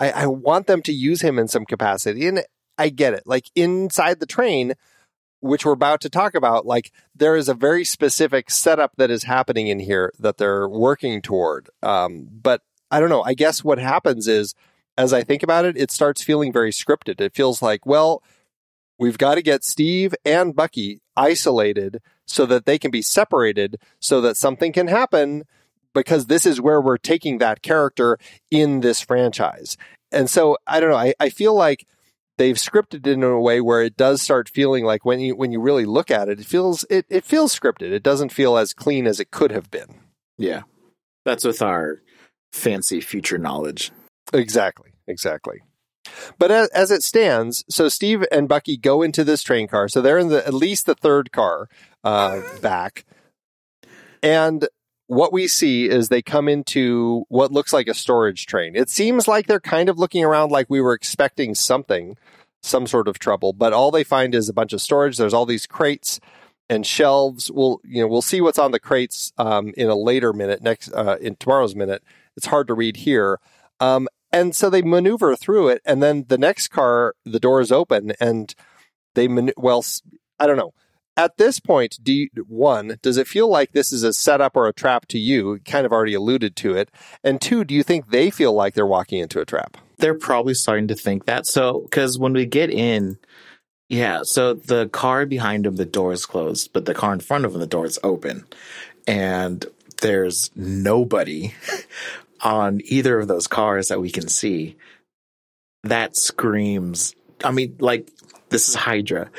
I, 0.01 0.11
I 0.11 0.27
want 0.27 0.67
them 0.67 0.83
to 0.83 0.93
use 0.93 1.23
him 1.23 1.39
in 1.39 1.49
some 1.49 1.65
capacity 1.65 2.27
and 2.27 2.43
i 2.77 2.89
get 2.89 3.15
it 3.15 3.23
like 3.27 3.47
inside 3.55 4.21
the 4.21 4.27
train 4.27 4.75
which 5.43 5.67
we're 5.67 5.73
about 5.73 6.01
to 6.01 6.09
talk 6.09 6.37
about, 6.37 6.65
like 6.65 6.93
there 7.17 7.35
is 7.35 7.49
a 7.49 7.55
very 7.55 7.85
specific 7.85 8.49
setup 8.49 8.93
that 8.97 9.11
is 9.11 9.25
happening 9.25 9.67
in 9.67 9.81
here 9.81 10.13
that 10.21 10.39
they're 10.39 10.69
working 10.69 11.21
toward. 11.21 11.69
Um, 11.83 12.29
but 12.31 12.63
I 12.93 13.01
don't 13.01 13.09
know. 13.09 13.25
I 13.25 13.35
guess 13.35 13.65
what 13.65 13.79
happens 13.79 14.29
is 14.29 14.55
as 14.97 15.13
I 15.13 15.23
think 15.23 15.43
about 15.43 15.65
it, 15.65 15.77
it 15.77 15.91
starts 15.91 16.23
feeling 16.23 16.53
very 16.53 16.71
scripted. 16.71 17.21
It 17.21 17.35
feels 17.35 17.63
like, 17.63 17.87
well, 17.87 18.23
we've 18.99 19.19
got 19.19 19.37
to 19.37 19.43
get 19.43 19.65
Steve 19.65 20.15
and 20.25 20.55
Bucky 20.55 21.01
isolated 21.17 22.01
so 22.27 22.47
that 22.47 22.67
they 22.67 22.79
can 22.79 22.91
be 22.91 23.03
separated 23.03 23.77
so 24.01 24.21
that 24.21 24.37
something 24.37 24.73
can 24.73 24.89
happen 24.89 25.45
because 25.95 26.27
this 26.27 26.47
is 26.47 26.61
where 26.61 26.81
we're 26.81 26.99
taking 26.99 27.39
that 27.39 27.63
character 27.63 28.19
in 28.51 28.81
this 28.81 29.01
franchise. 29.01 29.77
And 30.11 30.29
so 30.29 30.57
I 30.67 30.81
don't 30.81 30.91
know, 30.91 30.97
I, 30.97 31.15
I 31.21 31.29
feel 31.29 31.55
like 31.55 31.87
they've 32.39 32.57
scripted 32.57 33.07
it 33.07 33.09
in 33.09 33.23
a 33.23 33.41
way 33.41 33.61
where 33.61 33.83
it 33.83 33.97
does 33.97 34.23
start 34.23 34.49
feeling 34.49 34.85
like 34.85 35.05
when 35.05 35.21
you 35.21 35.37
when 35.37 35.53
you 35.53 35.61
really 35.61 35.85
look 35.85 36.11
at 36.11 36.29
it, 36.29 36.41
it 36.41 36.47
feels 36.47 36.85
it, 36.91 37.07
it 37.09 37.25
feels 37.25 37.59
scripted. 37.59 37.93
It 37.93 38.03
doesn't 38.03 38.33
feel 38.33 38.57
as 38.57 38.73
clean 38.73 39.07
as 39.07 39.21
it 39.21 39.31
could 39.31 39.51
have 39.51 39.71
been. 39.71 40.01
Yeah. 40.39 40.63
That's 41.25 41.45
with 41.45 41.63
our 41.63 42.03
fancy 42.53 43.01
future 43.01 43.39
knowledge. 43.39 43.93
Exactly, 44.33 44.93
exactly. 45.07 45.63
But 46.39 46.51
as, 46.51 46.69
as, 46.69 46.91
it 46.91 47.03
stands, 47.03 47.65
so 47.69 47.89
Steve 47.89 48.25
and 48.33 48.49
Bucky 48.49 48.77
go 48.77 49.03
into 49.03 49.25
this 49.25 49.43
train 49.43 49.69
car. 49.69 49.89
So 49.89 50.01
they're 50.01 50.19
in 50.19 50.29
the 50.29 50.47
at 50.47 50.55
least 50.55 50.87
the 50.87 50.95
third 50.95 51.33
car 51.33 51.69
uh, 52.05 52.43
back, 52.61 53.05
and 54.23 54.67
what 55.07 55.33
we 55.33 55.47
see 55.47 55.89
is 55.89 56.09
they 56.09 56.23
come 56.23 56.49
into 56.49 57.25
what 57.29 57.53
looks 57.53 57.73
like 57.73 57.87
a 57.87 57.95
storage 57.95 58.47
train. 58.47 58.75
It 58.75 58.89
seems 58.89 59.29
like 59.29 59.47
they're 59.47 59.61
kind 59.61 59.89
of 59.89 59.99
looking 59.99 60.25
around 60.25 60.51
like 60.51 60.71
we 60.71 60.81
were 60.81 60.95
expecting 60.95 61.55
something, 61.55 62.17
some 62.63 62.87
sort 62.87 63.09
of 63.09 63.19
trouble, 63.19 63.53
but 63.53 63.73
all 63.73 63.91
they 63.91 64.05
find 64.05 64.35
is 64.35 64.49
a 64.49 64.55
bunch 64.55 64.73
of 64.73 64.81
storage. 64.81 65.19
There's 65.19 65.35
all 65.35 65.47
these 65.47 65.67
crates 65.67 66.19
and 66.71 66.87
shelves. 66.87 67.51
We'll 67.51 67.81
you 67.85 68.01
know 68.01 68.09
we'll 68.09 68.23
see 68.23 68.41
what's 68.41 68.59
on 68.59 68.71
the 68.71 68.81
crates 68.81 69.33
um, 69.39 69.73
in 69.77 69.89
a 69.89 69.95
later 69.95 70.33
minute 70.33 70.63
next 70.63 70.93
uh, 70.93 71.19
in 71.21 71.37
tomorrow's 71.37 71.75
minute. 71.75 72.03
It's 72.37 72.47
hard 72.47 72.67
to 72.69 72.75
read 72.75 72.97
here. 72.97 73.39
Um, 73.81 74.09
and 74.33 74.55
so 74.57 74.71
they 74.71 74.83
maneuver 74.83 75.37
through 75.37 75.69
it. 75.69 75.83
And 75.85 76.03
then 76.03 76.25
the 76.29 76.39
next 76.39 76.69
car, 76.69 77.15
the 77.25 77.41
door 77.41 77.61
is 77.61 77.71
open 77.71 78.13
and 78.21 78.55
they, 79.15 79.29
man- 79.29 79.53
well, 79.57 79.85
I 80.39 80.47
don't 80.47 80.57
know. 80.57 80.73
At 81.15 81.37
this 81.37 81.61
point, 81.61 81.99
you, 82.05 82.29
one, 82.49 82.97
does 83.03 83.19
it 83.19 83.29
feel 83.29 83.49
like 83.49 83.73
this 83.73 83.93
is 83.93 84.03
a 84.03 84.15
setup 84.15 84.57
or 84.57 84.67
a 84.67 84.73
trap 84.73 85.07
to 85.09 85.19
you? 85.19 85.61
Kind 85.67 85.85
of 85.85 85.93
already 85.93 86.15
alluded 86.15 86.57
to 86.57 86.75
it. 86.75 86.91
And 87.23 87.39
two, 87.39 87.65
do 87.65 87.75
you 87.75 87.83
think 87.83 88.11
they 88.11 88.31
feel 88.31 88.55
like 88.55 88.73
they're 88.73 88.87
walking 88.87 89.19
into 89.19 89.39
a 89.39 89.45
trap? 89.45 89.77
They're 89.99 90.19
probably 90.19 90.55
starting 90.55 90.89
to 90.89 90.95
think 90.95 91.27
that. 91.27 91.47
So, 91.47 91.81
because 91.83 92.19
when 92.19 92.33
we 92.33 92.47
get 92.47 92.71
in, 92.71 93.19
Yeah, 93.91 94.23
so 94.23 94.55
the 94.55 94.89
car 94.89 95.27
behind 95.27 95.67
him, 95.67 95.77
the 95.77 95.85
door 95.85 96.15
is 96.15 96.25
closed, 96.25 96.73
but 96.73 96.87
the 96.87 96.95
car 96.95 97.13
in 97.13 97.21
front 97.21 97.45
of 97.45 97.53
him, 97.53 97.61
the 97.61 97.67
door 97.67 97.85
is 97.85 97.99
open. 98.03 98.47
And 99.07 99.67
there's 100.01 100.51
nobody 100.57 101.53
on 102.43 102.81
either 102.85 103.19
of 103.19 103.29
those 103.29 103.47
cars 103.47 103.89
that 103.89 104.01
we 104.01 104.11
can 104.11 104.29
see. 104.29 104.77
That 105.85 106.17
screams. 106.17 107.15
I 107.43 107.51
mean, 107.51 107.77
like, 107.81 108.11
this 108.51 108.69
is 108.69 108.75
Hydra. 108.75 109.31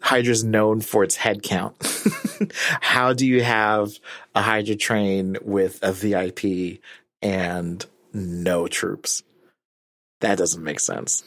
Hydra's 0.00 0.44
known 0.44 0.80
for 0.80 1.04
its 1.04 1.16
head 1.16 1.42
count. 1.42 1.76
How 2.80 3.12
do 3.12 3.26
you 3.26 3.42
have 3.42 3.92
a 4.34 4.40
Hydra 4.40 4.76
train 4.76 5.36
with 5.42 5.78
a 5.82 5.92
VIP 5.92 6.80
and 7.20 7.84
no 8.14 8.66
troops? 8.66 9.22
That 10.20 10.38
doesn't 10.38 10.62
make 10.62 10.80
sense. 10.80 11.22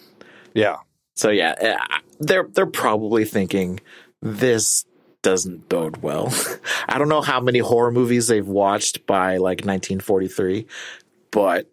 Yeah. 0.54 0.78
So 1.16 1.30
yeah, 1.30 1.54
eh, 1.60 1.78
they're 2.20 2.48
they're 2.52 2.66
probably 2.66 3.26
thinking 3.26 3.80
this 4.22 4.86
doesn't 5.22 5.70
bode 5.70 5.98
well. 5.98 6.34
I 6.88 6.98
don't 6.98 7.10
know 7.10 7.22
how 7.22 7.40
many 7.40 7.60
horror 7.60 7.92
movies 7.92 8.28
they've 8.28 8.48
watched 8.48 9.06
by 9.06 9.38
like 9.38 9.60
1943, 9.60 10.66
but 11.34 11.68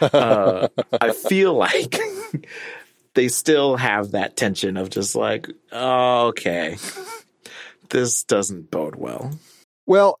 uh, 0.00 0.68
I 1.00 1.12
feel 1.12 1.54
like 1.54 2.00
they 3.14 3.28
still 3.28 3.76
have 3.76 4.12
that 4.12 4.36
tension 4.36 4.76
of 4.76 4.88
just 4.88 5.14
like, 5.14 5.48
oh, 5.70 6.28
okay, 6.28 6.78
this 7.90 8.24
doesn't 8.24 8.70
bode 8.70 8.96
well. 8.96 9.38
Well, 9.86 10.18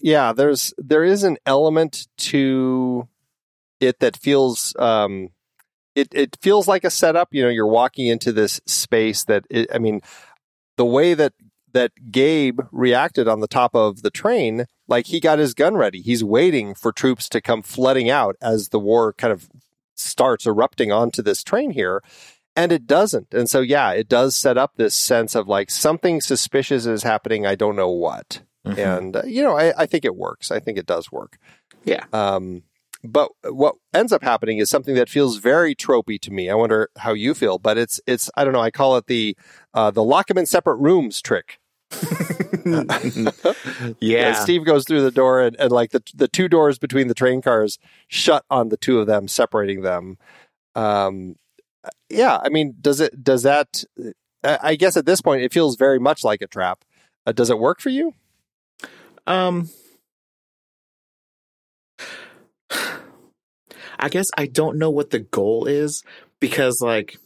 yeah, 0.00 0.32
there's 0.32 0.72
there 0.78 1.04
is 1.04 1.22
an 1.22 1.36
element 1.44 2.08
to 2.18 3.06
it 3.80 4.00
that 4.00 4.16
feels 4.16 4.74
um, 4.78 5.28
it 5.94 6.08
it 6.12 6.38
feels 6.40 6.66
like 6.66 6.84
a 6.84 6.90
setup. 6.90 7.28
You 7.32 7.42
know, 7.42 7.48
you're 7.50 7.66
walking 7.66 8.06
into 8.06 8.32
this 8.32 8.60
space 8.66 9.24
that 9.24 9.44
it, 9.50 9.68
I 9.74 9.78
mean, 9.78 10.00
the 10.76 10.86
way 10.86 11.14
that 11.14 11.34
that 11.72 11.92
Gabe 12.10 12.60
reacted 12.72 13.28
on 13.28 13.40
the 13.40 13.48
top 13.48 13.74
of 13.74 14.02
the 14.02 14.10
train, 14.10 14.66
like 14.88 15.06
he 15.06 15.20
got 15.20 15.38
his 15.38 15.54
gun 15.54 15.76
ready. 15.76 16.00
He's 16.00 16.24
waiting 16.24 16.74
for 16.74 16.92
troops 16.92 17.28
to 17.30 17.40
come 17.40 17.62
flooding 17.62 18.10
out 18.10 18.36
as 18.40 18.68
the 18.68 18.78
war 18.78 19.12
kind 19.12 19.32
of 19.32 19.48
starts 19.94 20.46
erupting 20.46 20.90
onto 20.92 21.22
this 21.22 21.42
train 21.42 21.70
here. 21.70 22.02
And 22.56 22.72
it 22.72 22.86
doesn't. 22.86 23.32
And 23.32 23.48
so, 23.48 23.60
yeah, 23.60 23.92
it 23.92 24.08
does 24.08 24.36
set 24.36 24.58
up 24.58 24.72
this 24.76 24.94
sense 24.94 25.34
of 25.34 25.46
like 25.46 25.70
something 25.70 26.20
suspicious 26.20 26.84
is 26.84 27.04
happening. 27.04 27.46
I 27.46 27.54
don't 27.54 27.76
know 27.76 27.90
what. 27.90 28.42
Mm-hmm. 28.66 28.78
And, 28.78 29.16
uh, 29.16 29.22
you 29.24 29.42
know, 29.42 29.56
I, 29.56 29.72
I 29.82 29.86
think 29.86 30.04
it 30.04 30.16
works. 30.16 30.50
I 30.50 30.58
think 30.58 30.76
it 30.76 30.86
does 30.86 31.12
work. 31.12 31.38
Yeah. 31.84 32.04
Um, 32.12 32.64
but 33.02 33.30
what 33.44 33.76
ends 33.94 34.12
up 34.12 34.22
happening 34.22 34.58
is 34.58 34.68
something 34.68 34.94
that 34.94 35.08
feels 35.08 35.38
very 35.38 35.74
tropey 35.74 36.20
to 36.20 36.30
me. 36.30 36.50
I 36.50 36.54
wonder 36.54 36.90
how 36.98 37.12
you 37.12 37.34
feel, 37.34 37.58
but 37.58 37.78
it's 37.78 38.00
it's 38.06 38.30
I 38.36 38.44
don't 38.44 38.52
know. 38.52 38.60
I 38.60 38.70
call 38.70 38.96
it 38.96 39.06
the 39.06 39.36
uh, 39.72 39.90
the 39.90 40.04
lock 40.04 40.28
them 40.28 40.38
in 40.38 40.46
separate 40.46 40.76
rooms 40.76 41.22
trick. 41.22 41.58
yeah. 44.00 44.34
Steve 44.34 44.64
goes 44.64 44.84
through 44.84 45.02
the 45.02 45.10
door 45.10 45.40
and, 45.40 45.56
and 45.58 45.72
like 45.72 45.90
the 45.90 46.02
the 46.14 46.28
two 46.28 46.48
doors 46.48 46.78
between 46.78 47.08
the 47.08 47.14
train 47.14 47.42
cars 47.42 47.78
shut 48.08 48.44
on 48.50 48.68
the 48.68 48.76
two 48.76 49.00
of 49.00 49.06
them, 49.06 49.28
separating 49.28 49.82
them. 49.82 50.18
Um, 50.74 51.36
yeah, 52.10 52.38
I 52.42 52.50
mean, 52.50 52.74
does 52.80 53.00
it 53.00 53.24
does 53.24 53.44
that? 53.44 53.84
I 54.42 54.76
guess 54.76 54.96
at 54.96 55.06
this 55.06 55.20
point, 55.20 55.42
it 55.42 55.52
feels 55.52 55.76
very 55.76 55.98
much 55.98 56.24
like 56.24 56.42
a 56.42 56.46
trap. 56.46 56.84
Uh, 57.26 57.32
does 57.32 57.50
it 57.50 57.58
work 57.58 57.80
for 57.80 57.90
you? 57.90 58.14
Um, 59.26 59.68
I 64.00 64.08
guess 64.08 64.30
I 64.36 64.46
don't 64.46 64.78
know 64.78 64.90
what 64.90 65.10
the 65.10 65.20
goal 65.20 65.66
is 65.66 66.02
because 66.40 66.80
like 66.80 67.18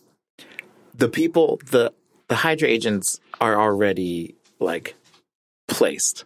the 0.94 1.08
people 1.08 1.60
the 1.70 1.92
the 2.28 2.36
Hydra 2.36 2.68
agents 2.68 3.20
are 3.40 3.60
already 3.60 4.34
like 4.58 4.94
placed. 5.68 6.24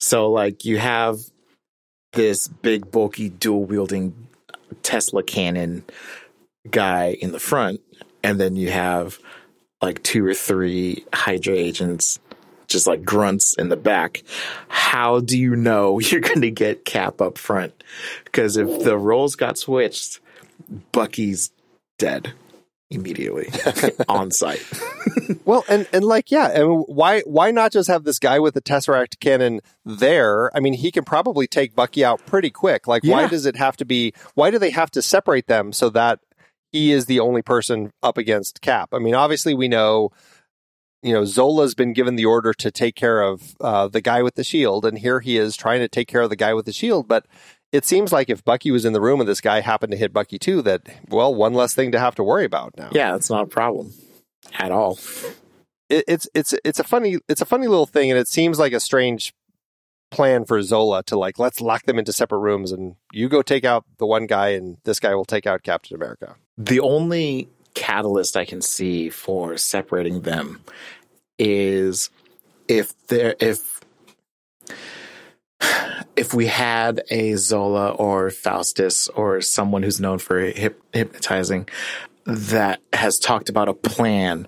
So 0.00 0.30
like 0.30 0.64
you 0.64 0.78
have 0.78 1.18
this 2.12 2.46
big 2.48 2.90
bulky 2.90 3.28
dual 3.28 3.64
wielding 3.64 4.28
Tesla 4.82 5.22
cannon 5.22 5.84
guy 6.70 7.16
in 7.20 7.32
the 7.32 7.40
front 7.40 7.80
and 8.22 8.40
then 8.40 8.56
you 8.56 8.70
have 8.70 9.18
like 9.82 10.02
two 10.02 10.24
or 10.26 10.34
three 10.34 11.04
Hydra 11.12 11.54
agents 11.54 12.18
just 12.74 12.86
like 12.86 13.04
grunts 13.04 13.54
in 13.56 13.70
the 13.70 13.76
back. 13.76 14.22
How 14.68 15.20
do 15.20 15.38
you 15.38 15.56
know 15.56 15.98
you're 16.00 16.20
going 16.20 16.42
to 16.42 16.50
get 16.50 16.84
Cap 16.84 17.22
up 17.22 17.38
front? 17.38 17.82
Because 18.24 18.58
if 18.58 18.84
the 18.84 18.98
roles 18.98 19.36
got 19.36 19.56
switched, 19.56 20.20
Bucky's 20.92 21.50
dead 21.98 22.34
immediately 22.90 23.50
on 24.08 24.30
sight. 24.30 24.62
well, 25.44 25.64
and 25.68 25.86
and 25.92 26.04
like 26.04 26.30
yeah, 26.30 26.48
and 26.48 26.84
why 26.86 27.20
why 27.22 27.50
not 27.50 27.72
just 27.72 27.88
have 27.88 28.04
this 28.04 28.18
guy 28.18 28.38
with 28.38 28.54
the 28.54 28.60
tesseract 28.60 29.20
cannon 29.20 29.60
there? 29.84 30.54
I 30.56 30.60
mean, 30.60 30.74
he 30.74 30.90
can 30.90 31.04
probably 31.04 31.46
take 31.46 31.74
Bucky 31.74 32.04
out 32.04 32.24
pretty 32.26 32.50
quick. 32.50 32.86
Like, 32.86 33.04
yeah. 33.04 33.14
why 33.14 33.28
does 33.28 33.46
it 33.46 33.56
have 33.56 33.76
to 33.78 33.84
be? 33.84 34.12
Why 34.34 34.50
do 34.50 34.58
they 34.58 34.70
have 34.70 34.90
to 34.92 35.02
separate 35.02 35.46
them 35.46 35.72
so 35.72 35.90
that 35.90 36.20
he 36.72 36.92
is 36.92 37.06
the 37.06 37.20
only 37.20 37.42
person 37.42 37.92
up 38.02 38.18
against 38.18 38.60
Cap? 38.60 38.90
I 38.92 38.98
mean, 38.98 39.14
obviously 39.14 39.54
we 39.54 39.68
know 39.68 40.10
you 41.04 41.12
know, 41.12 41.26
Zola's 41.26 41.74
been 41.74 41.92
given 41.92 42.16
the 42.16 42.24
order 42.24 42.54
to 42.54 42.70
take 42.70 42.96
care 42.96 43.20
of 43.20 43.54
uh, 43.60 43.88
the 43.88 44.00
guy 44.00 44.22
with 44.22 44.36
the 44.36 44.42
shield, 44.42 44.86
and 44.86 44.98
here 44.98 45.20
he 45.20 45.36
is 45.36 45.54
trying 45.54 45.80
to 45.80 45.88
take 45.88 46.08
care 46.08 46.22
of 46.22 46.30
the 46.30 46.36
guy 46.36 46.54
with 46.54 46.64
the 46.64 46.72
shield. 46.72 47.06
But 47.06 47.26
it 47.72 47.84
seems 47.84 48.10
like 48.10 48.30
if 48.30 48.42
Bucky 48.42 48.70
was 48.70 48.86
in 48.86 48.94
the 48.94 49.02
room 49.02 49.20
and 49.20 49.28
this 49.28 49.42
guy 49.42 49.60
happened 49.60 49.90
to 49.92 49.98
hit 49.98 50.14
Bucky 50.14 50.38
too, 50.38 50.62
that 50.62 50.82
well, 51.08 51.34
one 51.34 51.52
less 51.52 51.74
thing 51.74 51.92
to 51.92 51.98
have 51.98 52.14
to 52.14 52.24
worry 52.24 52.46
about 52.46 52.72
now. 52.78 52.88
Yeah, 52.90 53.14
it's 53.16 53.28
not 53.28 53.44
a 53.44 53.46
problem 53.46 53.92
at 54.58 54.72
all. 54.72 54.98
It, 55.90 56.04
it's 56.08 56.26
it's 56.34 56.54
it's 56.64 56.78
a 56.78 56.84
funny 56.84 57.18
it's 57.28 57.42
a 57.42 57.46
funny 57.46 57.66
little 57.66 57.86
thing, 57.86 58.10
and 58.10 58.18
it 58.18 58.26
seems 58.26 58.58
like 58.58 58.72
a 58.72 58.80
strange 58.80 59.34
plan 60.10 60.46
for 60.46 60.62
Zola 60.62 61.02
to 61.02 61.18
like 61.18 61.38
let's 61.38 61.60
lock 61.60 61.84
them 61.84 61.98
into 61.98 62.12
separate 62.12 62.38
rooms 62.38 62.70
and 62.70 62.94
you 63.12 63.28
go 63.28 63.42
take 63.42 63.64
out 63.64 63.84
the 63.98 64.06
one 64.06 64.26
guy 64.26 64.50
and 64.50 64.76
this 64.84 65.00
guy 65.00 65.14
will 65.14 65.24
take 65.24 65.44
out 65.44 65.64
Captain 65.64 65.96
America. 65.96 66.36
The 66.56 66.78
only 66.78 67.48
catalyst 67.74 68.36
I 68.36 68.44
can 68.44 68.60
see 68.60 69.10
for 69.10 69.56
separating 69.56 70.22
them 70.22 70.60
is 71.38 72.10
if 72.68 72.94
there 73.08 73.34
if 73.40 73.80
if 76.16 76.32
we 76.32 76.46
had 76.46 77.02
a 77.10 77.34
Zola 77.34 77.90
or 77.90 78.30
Faustus 78.30 79.08
or 79.08 79.40
someone 79.40 79.82
who's 79.82 80.00
known 80.00 80.18
for 80.18 80.40
hip, 80.40 80.80
hypnotizing 80.92 81.68
that 82.24 82.80
has 82.92 83.18
talked 83.18 83.48
about 83.48 83.68
a 83.68 83.74
plan 83.74 84.46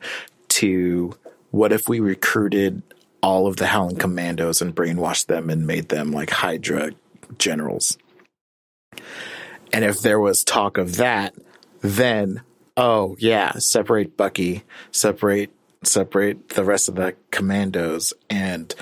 to 0.48 1.14
what 1.50 1.72
if 1.72 1.88
we 1.88 2.00
recruited 2.00 2.82
all 3.22 3.46
of 3.46 3.56
the 3.56 3.66
Howling 3.66 3.96
Commandos 3.96 4.62
and 4.62 4.74
brainwashed 4.74 5.26
them 5.26 5.50
and 5.50 5.66
made 5.66 5.88
them 5.88 6.12
like 6.12 6.30
Hydra 6.30 6.92
generals. 7.38 7.98
And 9.72 9.84
if 9.84 10.00
there 10.00 10.20
was 10.20 10.44
talk 10.44 10.78
of 10.78 10.96
that, 10.96 11.34
then 11.80 12.42
oh 12.76 13.16
yeah, 13.18 13.52
separate 13.52 14.16
Bucky, 14.16 14.62
separate 14.90 15.50
separate 15.82 16.50
the 16.50 16.64
rest 16.64 16.88
of 16.88 16.96
the 16.96 17.14
commandos 17.30 18.12
and 18.28 18.74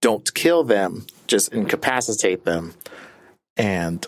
don't 0.00 0.32
kill 0.34 0.64
them, 0.64 1.06
just 1.26 1.52
incapacitate 1.52 2.44
them, 2.44 2.74
and 3.56 4.06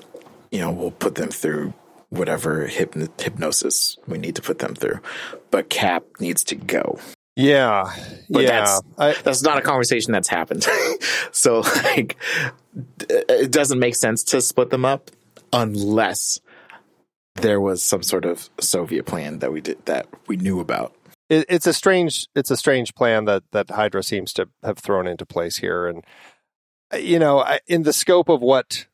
you 0.51 0.61
know 0.61 0.71
we'll 0.71 0.91
put 0.91 1.15
them 1.15 1.29
through 1.29 1.75
whatever 2.09 2.67
hypno- 2.67 3.09
hypnosis 3.19 3.97
we 4.07 4.19
need 4.19 4.37
to 4.37 4.43
put 4.43 4.59
them 4.59 4.75
through. 4.75 5.01
But 5.51 5.71
Cap 5.71 6.05
needs 6.21 6.45
to 6.45 6.55
go. 6.55 6.99
Yeah, 7.37 7.91
but 8.29 8.43
yeah. 8.43 8.49
That's, 8.49 8.83
I, 8.99 9.23
that's 9.23 9.43
not 9.43 9.57
a 9.57 9.63
conversation 9.63 10.13
that's 10.13 10.29
happened. 10.29 10.67
so 11.33 11.61
like, 11.61 12.17
it 12.99 13.51
doesn't 13.51 13.79
make 13.79 13.97
sense 13.97 14.25
to 14.25 14.43
split 14.43 14.69
them 14.69 14.85
up 14.85 15.11
unless 15.53 16.41
there 17.37 17.61
was 17.61 17.83
some 17.83 18.03
sort 18.03 18.25
of 18.25 18.51
Soviet 18.61 19.07
plan 19.07 19.39
that 19.41 19.53
we 19.53 19.61
did 19.61 19.85
that 19.87 20.07
we 20.27 20.37
knew 20.37 20.61
about. 20.61 20.95
It, 21.29 21.47
it's 21.49 21.67
a 21.67 21.73
strange, 21.73 22.29
it's 22.35 22.51
a 22.51 22.57
strange 22.57 22.95
plan 22.95 23.25
that 23.25 23.45
that 23.53 23.71
Hydra 23.71 24.03
seems 24.03 24.33
to 24.35 24.49
have 24.63 24.79
thrown 24.79 25.07
into 25.07 25.27
place 25.27 25.57
here, 25.57 25.87
and 25.87 26.05
you 26.99 27.19
know, 27.19 27.45
in 27.67 27.85
the 27.85 27.93
scope 27.93 28.29
of 28.29 28.41
what 28.41 28.87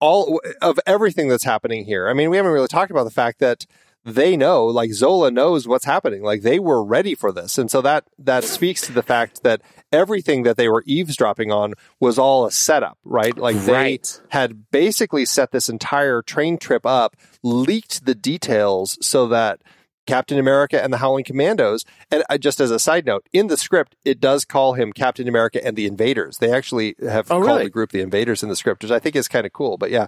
all 0.00 0.40
of 0.62 0.78
everything 0.86 1.28
that's 1.28 1.44
happening 1.44 1.84
here. 1.84 2.08
I 2.08 2.12
mean, 2.12 2.30
we 2.30 2.36
haven't 2.36 2.52
really 2.52 2.68
talked 2.68 2.90
about 2.90 3.04
the 3.04 3.10
fact 3.10 3.40
that 3.40 3.66
they 4.06 4.36
know, 4.36 4.64
like 4.66 4.92
Zola 4.92 5.30
knows 5.32 5.66
what's 5.66 5.84
happening. 5.84 6.22
Like 6.22 6.42
they 6.42 6.60
were 6.60 6.82
ready 6.82 7.16
for 7.16 7.32
this. 7.32 7.58
And 7.58 7.68
so 7.70 7.82
that 7.82 8.04
that 8.18 8.44
speaks 8.44 8.80
to 8.82 8.92
the 8.92 9.02
fact 9.02 9.42
that 9.42 9.60
everything 9.92 10.44
that 10.44 10.56
they 10.56 10.68
were 10.68 10.84
eavesdropping 10.86 11.50
on 11.50 11.74
was 11.98 12.16
all 12.16 12.46
a 12.46 12.52
setup, 12.52 12.98
right? 13.04 13.36
Like 13.36 13.56
right. 13.66 14.20
they 14.30 14.36
had 14.38 14.70
basically 14.70 15.24
set 15.24 15.50
this 15.50 15.68
entire 15.68 16.22
train 16.22 16.56
trip 16.56 16.86
up, 16.86 17.16
leaked 17.42 18.06
the 18.06 18.14
details 18.14 18.96
so 19.02 19.26
that 19.26 19.60
Captain 20.06 20.38
America 20.38 20.80
and 20.80 20.92
the 20.92 20.98
Howling 20.98 21.24
Commandos. 21.24 21.84
And 22.12 22.22
just 22.40 22.60
as 22.60 22.70
a 22.70 22.78
side 22.78 23.06
note, 23.06 23.26
in 23.32 23.48
the 23.48 23.56
script, 23.56 23.96
it 24.04 24.20
does 24.20 24.44
call 24.44 24.74
him 24.74 24.92
Captain 24.92 25.26
America 25.26 25.64
and 25.66 25.74
the 25.74 25.84
Invaders. 25.86 26.38
They 26.38 26.52
actually 26.52 26.94
have 27.02 27.26
oh, 27.26 27.38
called 27.38 27.46
really? 27.46 27.64
the 27.64 27.70
group 27.70 27.90
the 27.90 28.02
Invaders 28.02 28.44
in 28.44 28.48
the 28.48 28.56
script, 28.56 28.84
which 28.84 28.92
I 28.92 29.00
think 29.00 29.16
is 29.16 29.26
kind 29.26 29.44
of 29.44 29.52
cool. 29.52 29.76
But 29.76 29.90
yeah, 29.90 30.06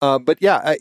Uh, 0.00 0.18
but 0.18 0.38
yeah, 0.40 0.60
I, 0.64 0.78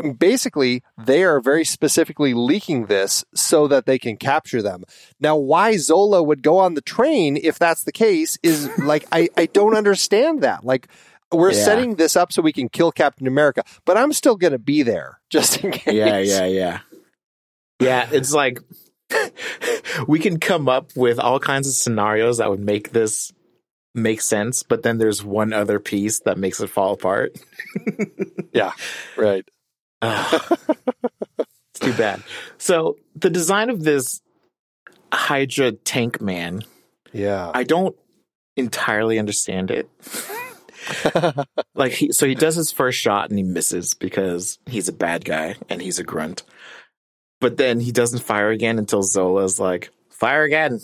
I 0.00 0.06
mean, 0.06 0.14
basically, 0.14 0.82
they 0.98 1.22
are 1.24 1.40
very 1.40 1.64
specifically 1.64 2.34
leaking 2.34 2.86
this 2.86 3.24
so 3.34 3.68
that 3.68 3.86
they 3.86 3.98
can 3.98 4.16
capture 4.16 4.62
them. 4.62 4.84
Now, 5.20 5.36
why 5.36 5.76
Zola 5.76 6.22
would 6.22 6.42
go 6.42 6.58
on 6.58 6.74
the 6.74 6.80
train 6.80 7.36
if 7.36 7.58
that's 7.58 7.84
the 7.84 7.92
case 7.92 8.38
is 8.42 8.68
like 8.78 9.06
I, 9.12 9.28
I 9.36 9.46
don't 9.46 9.76
understand 9.76 10.42
that. 10.42 10.64
Like 10.64 10.88
we're 11.32 11.52
Yeah. 11.52 11.64
setting 11.64 11.94
this 11.96 12.16
up 12.16 12.32
so 12.32 12.42
we 12.42 12.52
can 12.52 12.68
kill 12.68 12.90
Captain 12.90 13.26
America, 13.26 13.62
but 13.84 13.96
I'm 13.96 14.12
still 14.12 14.36
going 14.36 14.52
to 14.52 14.58
be 14.58 14.82
there 14.82 15.20
just 15.30 15.62
in 15.62 15.70
case. 15.70 15.94
Yeah, 15.94 16.18
yeah, 16.18 16.46
yeah. 16.46 16.80
Yeah, 17.78 18.08
it's 18.12 18.32
like 18.32 18.58
we 20.08 20.18
can 20.18 20.38
come 20.40 20.68
up 20.68 20.90
with 20.96 21.18
all 21.18 21.38
kinds 21.40 21.68
of 21.68 21.74
scenarios 21.74 22.38
that 22.38 22.50
would 22.50 22.60
make 22.60 22.90
this 22.92 23.32
make 23.94 24.20
sense, 24.20 24.62
but 24.62 24.82
then 24.82 24.98
there's 24.98 25.24
one 25.24 25.52
other 25.52 25.80
piece 25.80 26.20
that 26.20 26.38
makes 26.38 26.60
it 26.60 26.70
fall 26.70 26.92
apart. 26.94 27.32
Yeah, 28.52 28.72
right. 29.16 29.48
It's 31.72 31.78
too 31.80 31.92
bad. 31.94 32.22
So 32.58 32.96
the 33.14 33.30
design 33.30 33.70
of 33.70 33.84
this 33.84 34.20
Hydra 35.12 35.72
tank 35.72 36.20
man, 36.20 36.62
Yeah. 37.12 37.50
I 37.54 37.62
don't 37.64 37.96
entirely 38.56 39.18
understand 39.18 39.70
it. 39.70 39.88
like 41.74 41.92
he, 41.92 42.12
so 42.12 42.26
he 42.26 42.34
does 42.34 42.56
his 42.56 42.72
first 42.72 42.98
shot 42.98 43.30
and 43.30 43.38
he 43.38 43.44
misses 43.44 43.94
because 43.94 44.58
he's 44.66 44.88
a 44.88 44.92
bad 44.92 45.24
guy 45.24 45.56
and 45.68 45.80
he's 45.80 45.98
a 45.98 46.04
grunt. 46.04 46.42
But 47.40 47.56
then 47.56 47.80
he 47.80 47.92
doesn't 47.92 48.20
fire 48.22 48.50
again 48.50 48.78
until 48.78 49.02
Zola's 49.02 49.58
like, 49.58 49.90
"Fire 50.10 50.42
again." 50.42 50.80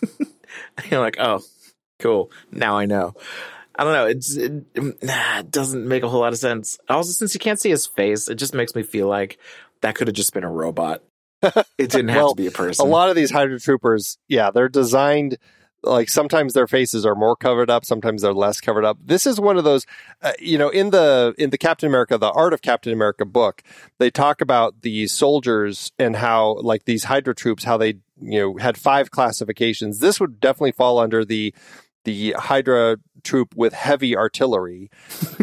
and 0.18 0.90
you're 0.90 1.00
like, 1.00 1.16
"Oh, 1.18 1.40
cool. 1.98 2.30
Now 2.50 2.78
I 2.78 2.86
know." 2.86 3.14
I 3.76 3.84
don't 3.84 3.92
know. 3.92 4.06
It's 4.06 4.36
it, 4.36 4.52
nah, 5.02 5.40
it 5.40 5.50
doesn't 5.50 5.86
make 5.86 6.02
a 6.02 6.08
whole 6.08 6.20
lot 6.20 6.32
of 6.32 6.38
sense. 6.38 6.78
Also, 6.88 7.12
since 7.12 7.34
you 7.34 7.40
can't 7.40 7.60
see 7.60 7.70
his 7.70 7.86
face, 7.86 8.28
it 8.28 8.36
just 8.36 8.54
makes 8.54 8.74
me 8.74 8.82
feel 8.82 9.08
like 9.08 9.38
that 9.80 9.94
could 9.94 10.06
have 10.08 10.14
just 10.14 10.32
been 10.32 10.44
a 10.44 10.50
robot. 10.50 11.02
It 11.76 11.90
didn't 11.90 12.08
have 12.08 12.16
Well, 12.16 12.30
to 12.34 12.36
be 12.42 12.46
a 12.46 12.50
person. 12.50 12.86
a 12.86 12.88
lot 12.88 13.10
of 13.10 13.16
these 13.16 13.30
Hydra 13.30 13.60
troopers, 13.60 14.16
yeah, 14.28 14.50
they're 14.50 14.68
designed 14.68 15.36
like 15.82 16.08
sometimes 16.08 16.54
their 16.54 16.66
faces 16.66 17.04
are 17.04 17.14
more 17.14 17.36
covered 17.36 17.70
up, 17.70 17.84
sometimes 17.84 18.22
they're 18.22 18.32
less 18.32 18.60
covered 18.60 18.84
up. 18.84 18.98
This 19.04 19.26
is 19.26 19.38
one 19.40 19.56
of 19.56 19.64
those, 19.64 19.86
uh, 20.22 20.32
you 20.38 20.56
know, 20.58 20.68
in 20.68 20.90
the 20.90 21.34
in 21.38 21.50
the 21.50 21.58
Captain 21.58 21.88
America, 21.88 22.16
the 22.18 22.30
Art 22.30 22.52
of 22.54 22.62
Captain 22.62 22.92
America 22.92 23.24
book, 23.24 23.62
they 23.98 24.10
talk 24.10 24.40
about 24.40 24.82
the 24.82 25.06
soldiers 25.06 25.92
and 25.98 26.16
how 26.16 26.54
like 26.60 26.84
these 26.84 27.04
Hydra 27.04 27.34
troops, 27.34 27.64
how 27.64 27.76
they 27.76 27.98
you 28.20 28.40
know 28.40 28.56
had 28.56 28.78
five 28.78 29.10
classifications. 29.10 29.98
This 29.98 30.18
would 30.20 30.40
definitely 30.40 30.72
fall 30.72 30.98
under 30.98 31.24
the 31.24 31.54
the 32.04 32.34
Hydra 32.38 32.98
troop 33.22 33.54
with 33.56 33.72
heavy 33.72 34.16
artillery. 34.16 34.90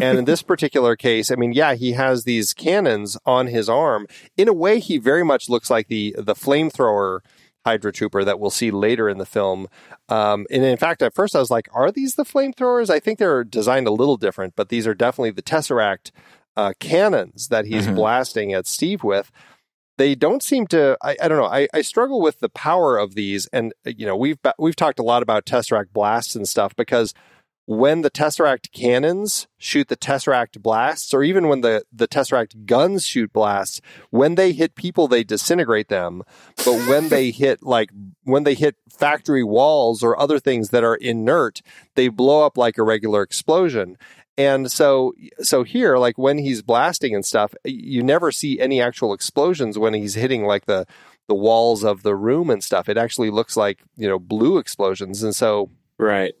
And 0.00 0.18
in 0.18 0.24
this 0.24 0.42
particular 0.52 0.94
case, 0.96 1.30
I 1.30 1.34
mean, 1.34 1.52
yeah, 1.52 1.74
he 1.74 1.92
has 1.92 2.24
these 2.24 2.54
cannons 2.54 3.16
on 3.26 3.48
his 3.48 3.68
arm. 3.68 4.06
In 4.36 4.48
a 4.48 4.52
way, 4.52 4.78
he 4.80 4.98
very 4.98 5.24
much 5.24 5.48
looks 5.48 5.68
like 5.70 5.88
the 5.88 6.14
the 6.18 6.34
flamethrower 6.34 7.20
Hydra 7.64 7.92
trooper 7.92 8.24
that 8.24 8.40
we'll 8.40 8.50
see 8.50 8.70
later 8.72 9.08
in 9.08 9.18
the 9.18 9.26
film. 9.26 9.68
Um, 10.08 10.46
and 10.50 10.64
in 10.64 10.76
fact, 10.76 11.00
at 11.00 11.14
first 11.14 11.36
I 11.36 11.38
was 11.38 11.50
like, 11.50 11.68
are 11.72 11.92
these 11.92 12.14
the 12.14 12.24
flamethrowers? 12.24 12.90
I 12.90 12.98
think 12.98 13.18
they're 13.20 13.44
designed 13.44 13.86
a 13.86 13.92
little 13.92 14.16
different, 14.16 14.54
but 14.56 14.68
these 14.68 14.84
are 14.86 14.94
definitely 14.94 15.30
the 15.30 15.42
Tesseract 15.42 16.10
uh, 16.56 16.72
cannons 16.80 17.48
that 17.48 17.64
he's 17.66 17.86
Mhm. 17.86 17.94
blasting 17.94 18.52
at 18.52 18.66
Steve 18.66 19.02
with. 19.04 19.30
They 19.98 20.14
don't 20.14 20.42
seem 20.42 20.66
to. 20.68 20.96
I, 21.02 21.16
I 21.22 21.28
don't 21.28 21.38
know. 21.38 21.46
I, 21.46 21.68
I 21.72 21.82
struggle 21.82 22.20
with 22.20 22.40
the 22.40 22.48
power 22.48 22.96
of 22.96 23.14
these, 23.14 23.46
and 23.52 23.72
uh, 23.86 23.92
you 23.96 24.06
know, 24.06 24.16
we've 24.16 24.38
we've 24.58 24.76
talked 24.76 24.98
a 24.98 25.04
lot 25.04 25.22
about 25.22 25.44
Tesseract 25.44 25.92
blasts 25.92 26.34
and 26.34 26.48
stuff 26.48 26.74
because 26.76 27.14
when 27.66 28.02
the 28.02 28.10
Tesseract 28.10 28.72
cannons 28.72 29.46
shoot 29.56 29.88
the 29.88 29.96
Tesseract 29.96 30.60
blasts, 30.60 31.14
or 31.14 31.22
even 31.22 31.48
when 31.48 31.60
the, 31.60 31.84
the 31.92 32.08
Tesseract 32.08 32.66
guns 32.66 33.06
shoot 33.06 33.32
blasts, 33.32 33.80
when 34.10 34.34
they 34.34 34.52
hit 34.52 34.74
people, 34.74 35.06
they 35.06 35.22
disintegrate 35.22 35.88
them. 35.88 36.22
But 36.56 36.88
when 36.88 37.08
they 37.08 37.30
hit 37.42 37.62
like 37.62 37.90
when 38.24 38.44
they 38.44 38.54
hit 38.54 38.76
factory 38.90 39.44
walls 39.44 40.02
or 40.02 40.18
other 40.18 40.38
things 40.38 40.70
that 40.70 40.84
are 40.84 40.96
inert, 40.96 41.62
they 41.94 42.08
blow 42.08 42.44
up 42.44 42.56
like 42.56 42.78
a 42.78 42.82
regular 42.82 43.22
explosion. 43.22 43.96
And 44.38 44.72
so, 44.72 45.12
so 45.40 45.62
here, 45.62 45.98
like 45.98 46.16
when 46.16 46.38
he's 46.38 46.62
blasting 46.62 47.14
and 47.14 47.24
stuff, 47.24 47.54
you 47.64 48.02
never 48.02 48.32
see 48.32 48.58
any 48.58 48.80
actual 48.80 49.12
explosions 49.12 49.78
when 49.78 49.92
he's 49.94 50.14
hitting 50.14 50.44
like 50.44 50.66
the 50.66 50.86
the 51.28 51.34
walls 51.34 51.84
of 51.84 52.02
the 52.02 52.14
room 52.14 52.50
and 52.50 52.64
stuff. 52.64 52.88
It 52.88 52.96
actually 52.96 53.30
looks 53.30 53.56
like 53.56 53.80
you 53.96 54.08
know 54.08 54.18
blue 54.18 54.58
explosions, 54.58 55.22
and 55.22 55.36
so 55.36 55.70
right. 55.98 56.34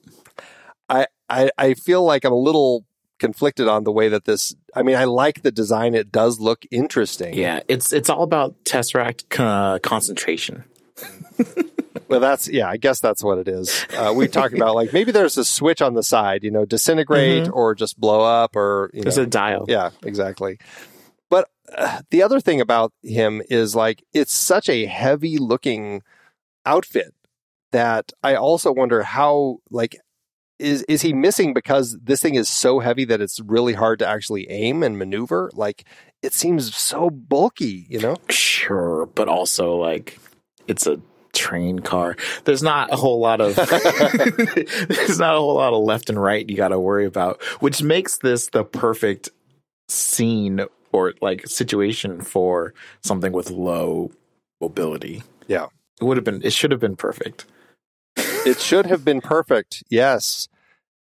I, 0.88 1.06
I 1.28 1.50
I 1.58 1.74
feel 1.74 2.02
like 2.04 2.24
I'm 2.24 2.32
a 2.32 2.36
little 2.36 2.84
conflicted 3.18 3.68
on 3.68 3.84
the 3.84 3.92
way 3.92 4.08
that 4.08 4.24
this. 4.24 4.54
I 4.74 4.82
mean, 4.82 4.96
I 4.96 5.04
like 5.04 5.42
the 5.42 5.52
design; 5.52 5.94
it 5.94 6.10
does 6.10 6.40
look 6.40 6.64
interesting. 6.70 7.34
Yeah, 7.34 7.60
it's 7.68 7.92
it's 7.92 8.08
all 8.08 8.22
about 8.22 8.64
tesseract 8.64 9.38
uh, 9.38 9.78
concentration. 9.80 10.64
Well, 12.12 12.20
that's 12.20 12.48
yeah. 12.48 12.68
I 12.68 12.76
guess 12.76 13.00
that's 13.00 13.22
what 13.22 13.38
it 13.38 13.48
is. 13.48 13.86
Uh, 13.96 14.12
we 14.14 14.28
talked 14.28 14.54
about 14.56 14.74
like 14.74 14.92
maybe 14.92 15.12
there's 15.12 15.36
a 15.36 15.44
switch 15.44 15.82
on 15.82 15.94
the 15.94 16.02
side, 16.02 16.44
you 16.44 16.50
know, 16.50 16.64
disintegrate 16.64 17.48
or 17.52 17.74
just 17.74 17.98
blow 17.98 18.20
up, 18.22 18.54
or 18.56 18.90
you 18.94 19.02
There's 19.02 19.16
know, 19.16 19.24
a 19.24 19.26
dial. 19.26 19.64
yeah, 19.68 19.90
exactly. 20.04 20.58
But 21.30 21.48
uh, 21.76 22.02
the 22.10 22.22
other 22.22 22.40
thing 22.40 22.60
about 22.60 22.92
him 23.02 23.42
is 23.48 23.74
like 23.74 24.04
it's 24.12 24.32
such 24.34 24.68
a 24.68 24.86
heavy 24.86 25.38
looking 25.38 26.02
outfit 26.66 27.14
that 27.72 28.12
I 28.22 28.34
also 28.36 28.70
wonder 28.72 29.02
how 29.02 29.58
like 29.70 29.96
is 30.58 30.82
is 30.82 31.02
he 31.02 31.12
missing 31.12 31.54
because 31.54 31.98
this 32.02 32.20
thing 32.20 32.34
is 32.34 32.48
so 32.48 32.78
heavy 32.78 33.04
that 33.06 33.20
it's 33.20 33.40
really 33.40 33.72
hard 33.72 33.98
to 33.98 34.06
actually 34.06 34.48
aim 34.50 34.82
and 34.82 34.98
maneuver? 34.98 35.50
Like 35.54 35.84
it 36.22 36.32
seems 36.34 36.74
so 36.76 37.10
bulky, 37.10 37.86
you 37.88 37.98
know? 37.98 38.16
Sure, 38.28 39.06
but 39.06 39.28
also 39.28 39.76
like 39.76 40.20
it's 40.68 40.86
a 40.86 41.00
train 41.32 41.78
car. 41.80 42.16
There's 42.44 42.62
not 42.62 42.92
a 42.92 42.96
whole 42.96 43.20
lot 43.20 43.40
of 43.40 43.54
there's 43.56 45.18
not 45.18 45.34
a 45.34 45.38
whole 45.38 45.54
lot 45.54 45.72
of 45.72 45.82
left 45.82 46.10
and 46.10 46.20
right 46.20 46.48
you 46.48 46.56
got 46.56 46.68
to 46.68 46.80
worry 46.80 47.06
about, 47.06 47.42
which 47.60 47.82
makes 47.82 48.18
this 48.18 48.48
the 48.48 48.64
perfect 48.64 49.30
scene 49.88 50.64
or 50.92 51.14
like 51.20 51.46
situation 51.46 52.20
for 52.20 52.74
something 53.02 53.32
with 53.32 53.50
low 53.50 54.10
mobility. 54.60 55.22
Yeah. 55.48 55.66
It 56.00 56.04
would 56.04 56.16
have 56.16 56.24
been 56.24 56.42
it 56.42 56.52
should 56.52 56.70
have 56.70 56.80
been 56.80 56.96
perfect. 56.96 57.46
it 58.16 58.60
should 58.60 58.86
have 58.86 59.04
been 59.04 59.20
perfect. 59.20 59.82
Yes. 59.88 60.48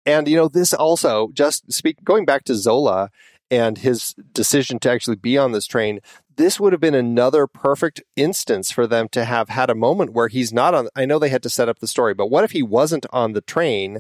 And 0.06 0.28
you 0.28 0.36
know, 0.36 0.48
this 0.48 0.74
also 0.74 1.30
just 1.34 1.72
speak 1.72 2.04
going 2.04 2.26
back 2.26 2.44
to 2.46 2.56
Zola 2.56 3.12
and 3.52 3.78
his 3.80 4.16
decision 4.34 4.80
to 4.80 4.90
actually 4.90 5.18
be 5.18 5.38
on 5.38 5.52
this 5.52 5.68
train, 5.68 6.00
this 6.38 6.60
would 6.60 6.72
have 6.74 6.80
been 6.80 6.96
another 6.96 7.46
perfect 7.46 8.02
instance 8.16 8.72
for 8.72 8.88
them 8.88 9.08
to 9.10 9.26
have 9.26 9.50
had 9.50 9.70
a 9.70 9.76
moment 9.76 10.14
where 10.14 10.30
he's 10.30 10.52
not 10.54 10.74
on 10.74 10.88
I 10.96 11.06
know 11.06 11.20
they 11.20 11.30
had 11.30 11.44
to 11.44 11.50
set 11.50 11.70
up 11.70 11.80
the 11.80 11.88
story, 11.88 12.14
but 12.16 12.28
what 12.32 12.44
if 12.44 12.52
he 12.52 12.64
wasn't 12.64 13.06
on 13.12 13.34
the 13.34 13.42
train, 13.42 14.00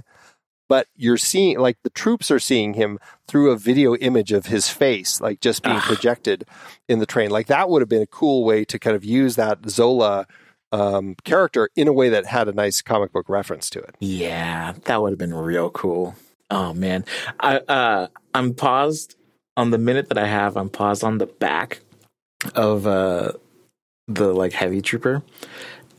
but 0.70 0.88
you're 0.96 1.18
seeing 1.18 1.60
like 1.60 1.78
the 1.84 1.90
troops 1.90 2.32
are 2.32 2.40
seeing 2.40 2.76
him 2.76 2.98
through 3.28 3.52
a 3.52 3.58
video 3.58 3.94
image 3.98 4.32
of 4.32 4.46
his 4.46 4.70
face, 4.70 5.20
like 5.20 5.42
just 5.42 5.62
being 5.64 5.76
Ah. 5.76 5.86
projected 5.86 6.46
in 6.88 7.00
the 7.00 7.06
train. 7.06 7.30
Like 7.30 7.48
that 7.48 7.70
would 7.70 7.82
have 7.82 7.90
been 7.90 8.02
a 8.02 8.08
cool 8.08 8.46
way 8.46 8.64
to 8.66 8.80
kind 8.80 8.96
of 8.96 9.04
use 9.04 9.36
that 9.36 9.70
Zola 9.70 10.26
um, 10.72 11.16
character 11.26 11.70
in 11.76 11.90
a 11.90 11.94
way 11.94 12.08
that 12.08 12.26
had 12.26 12.48
a 12.48 12.54
nice 12.54 12.82
comic 12.82 13.12
book 13.12 13.28
reference 13.28 13.70
to 13.72 13.80
it. 13.80 13.96
Yeah, 14.00 14.74
that 14.86 15.02
would 15.02 15.10
have 15.12 15.20
been 15.20 15.34
real 15.34 15.70
cool. 15.70 16.16
Oh 16.50 16.74
man. 16.74 17.04
I 17.40 17.58
uh 17.58 18.08
I'm 18.34 18.54
paused 18.54 19.18
on 19.58 19.72
the 19.72 19.78
minute 19.78 20.10
that 20.10 20.18
I 20.18 20.28
have, 20.28 20.58
I'm 20.58 20.70
paused 20.70 21.04
on 21.04 21.18
the 21.18 21.28
back 21.28 21.82
of 22.56 22.88
uh 22.88 23.34
the 24.08 24.34
like 24.34 24.54
heavy 24.54 24.82
trooper. 24.82 25.24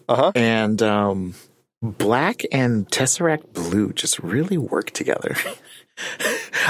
Uh-huh. 0.08 0.32
And 0.34 0.82
um 0.82 1.34
black 1.82 2.42
and 2.52 2.88
Tesseract 2.88 3.52
blue 3.52 3.92
just 3.92 4.18
really 4.20 4.58
work 4.58 4.90
together. 4.90 5.36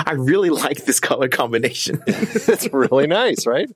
I 0.07 0.12
really 0.12 0.51
like 0.51 0.85
this 0.85 1.01
color 1.01 1.29
combination. 1.29 2.03
it's 2.07 2.73
really 2.73 3.07
nice, 3.07 3.47
right? 3.47 3.71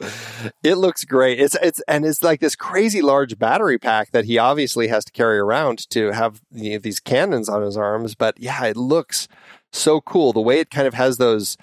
it 0.62 0.76
looks 0.76 1.04
great. 1.04 1.40
It's 1.40 1.56
it's 1.62 1.82
and 1.88 2.04
it's 2.04 2.22
like 2.22 2.40
this 2.40 2.54
crazy 2.54 3.02
large 3.02 3.38
battery 3.38 3.78
pack 3.78 4.12
that 4.12 4.26
he 4.26 4.38
obviously 4.38 4.88
has 4.88 5.04
to 5.06 5.12
carry 5.12 5.38
around 5.38 5.88
to 5.90 6.12
have 6.12 6.40
you 6.52 6.72
know, 6.72 6.78
these 6.78 7.00
cannons 7.00 7.48
on 7.48 7.62
his 7.62 7.76
arms. 7.76 8.14
But 8.14 8.38
yeah, 8.38 8.64
it 8.66 8.76
looks 8.76 9.26
so 9.76 10.00
cool. 10.00 10.32
The 10.32 10.40
way 10.40 10.60
it 10.60 10.70
kind 10.70 10.86
of 10.86 10.94
has 10.94 11.18
those, 11.18 11.56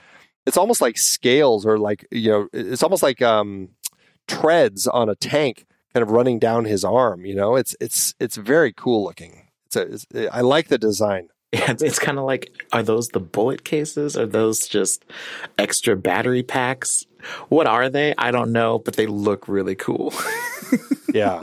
it's 0.45 0.57
almost 0.57 0.81
like 0.81 0.97
scales 0.97 1.65
or 1.65 1.77
like 1.77 2.05
you 2.11 2.29
know, 2.29 2.47
it's 2.53 2.83
almost 2.83 3.03
like 3.03 3.21
um, 3.21 3.69
treads 4.27 4.87
on 4.87 5.09
a 5.09 5.15
tank, 5.15 5.65
kind 5.93 6.03
of 6.03 6.11
running 6.11 6.39
down 6.39 6.65
his 6.65 6.83
arm. 6.83 7.25
You 7.25 7.35
know, 7.35 7.55
it's 7.55 7.75
it's 7.79 8.15
it's 8.19 8.37
very 8.37 8.73
cool 8.73 9.03
looking. 9.03 9.47
It's, 9.67 9.75
a, 9.75 9.81
it's 9.81 10.05
I 10.31 10.41
like 10.41 10.67
the 10.67 10.77
design. 10.77 11.29
Yeah, 11.53 11.69
it's, 11.69 11.83
it's 11.83 11.99
kind 11.99 12.17
of 12.17 12.23
like, 12.23 12.51
are 12.71 12.81
those 12.81 13.09
the 13.09 13.19
bullet 13.19 13.63
cases? 13.63 14.17
Are 14.17 14.25
those 14.25 14.67
just 14.67 15.05
extra 15.59 15.95
battery 15.95 16.41
packs? 16.41 17.05
What 17.49 17.67
are 17.67 17.91
they? 17.91 18.15
I 18.17 18.31
don't 18.31 18.51
know, 18.51 18.79
but 18.79 18.95
they 18.95 19.05
look 19.05 19.47
really 19.47 19.75
cool. 19.75 20.15
Yeah. 21.13 21.41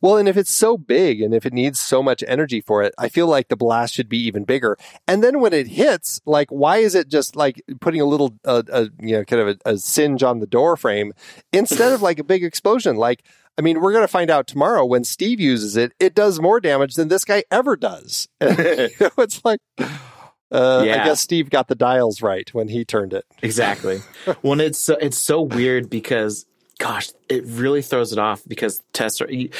Well, 0.00 0.16
and 0.16 0.28
if 0.28 0.36
it's 0.36 0.52
so 0.52 0.76
big 0.78 1.20
and 1.20 1.34
if 1.34 1.44
it 1.44 1.52
needs 1.52 1.80
so 1.80 2.02
much 2.02 2.22
energy 2.26 2.60
for 2.60 2.82
it, 2.82 2.94
I 2.98 3.08
feel 3.08 3.26
like 3.26 3.48
the 3.48 3.56
blast 3.56 3.94
should 3.94 4.08
be 4.08 4.18
even 4.26 4.44
bigger. 4.44 4.76
And 5.06 5.22
then 5.22 5.40
when 5.40 5.52
it 5.52 5.68
hits, 5.68 6.20
like, 6.24 6.50
why 6.50 6.78
is 6.78 6.94
it 6.94 7.08
just 7.08 7.36
like 7.36 7.62
putting 7.80 8.00
a 8.00 8.04
little, 8.04 8.34
uh, 8.44 8.62
a, 8.72 8.88
you 9.00 9.16
know, 9.16 9.24
kind 9.24 9.42
of 9.42 9.48
a, 9.64 9.72
a 9.72 9.78
singe 9.78 10.22
on 10.22 10.40
the 10.40 10.46
door 10.46 10.76
frame 10.76 11.12
instead 11.52 11.92
of 11.92 12.02
like 12.02 12.18
a 12.18 12.24
big 12.24 12.44
explosion? 12.44 12.96
Like, 12.96 13.24
I 13.56 13.60
mean, 13.60 13.80
we're 13.80 13.92
going 13.92 14.04
to 14.04 14.08
find 14.08 14.30
out 14.30 14.46
tomorrow 14.46 14.84
when 14.84 15.02
Steve 15.02 15.40
uses 15.40 15.76
it, 15.76 15.92
it 15.98 16.14
does 16.14 16.40
more 16.40 16.60
damage 16.60 16.94
than 16.94 17.08
this 17.08 17.24
guy 17.24 17.42
ever 17.50 17.74
does. 17.76 18.28
it's 18.40 19.44
like, 19.44 19.60
uh, 19.78 20.84
Yeah. 20.86 21.02
I 21.02 21.04
guess 21.04 21.20
Steve 21.20 21.50
got 21.50 21.66
the 21.66 21.74
dials 21.74 22.22
right 22.22 22.48
when 22.54 22.68
he 22.68 22.84
turned 22.84 23.12
it. 23.12 23.24
Exactly. 23.42 23.98
when 24.42 24.60
it's 24.60 24.78
so, 24.78 24.94
it's 24.94 25.18
so 25.18 25.42
weird 25.42 25.90
because 25.90 26.46
gosh, 26.78 27.10
it 27.28 27.44
really 27.46 27.82
throws 27.82 28.12
it 28.12 28.18
off 28.18 28.42
because 28.46 28.82
Tesseract 28.94 29.52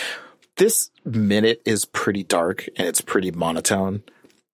this 0.58 0.90
minute 1.04 1.62
is 1.64 1.84
pretty 1.84 2.22
dark 2.22 2.68
and 2.76 2.86
it's 2.86 3.00
pretty 3.00 3.30
monotone. 3.30 4.02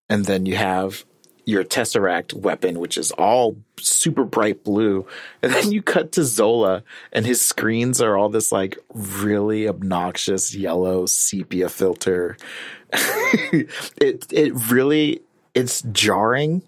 And 0.09 0.27
then 0.27 0.47
you 0.47 0.57
have 0.57 1.05
your 1.47 1.65
Tesseract 1.65 2.33
weapon, 2.33 2.79
which 2.79 2.97
is 2.97 3.11
all 3.13 3.57
super 3.79 4.25
bright 4.25 4.65
blue. 4.65 5.07
And 5.43 5.53
then 5.53 5.73
you 5.73 5.83
cut 5.83 6.13
to 6.13 6.25
Zola 6.25 6.83
and 7.13 7.27
his 7.27 7.41
screens 7.41 8.01
are 8.01 8.17
all 8.17 8.29
this 8.29 8.53
like 8.53 8.79
really 8.95 9.69
obnoxious 9.69 10.55
yellow 10.55 11.07
sepia 11.07 11.69
filter. 11.69 12.37
it 12.93 14.27
it 14.33 14.53
really 14.71 15.21
it's 15.55 15.83
jarring. 15.93 16.63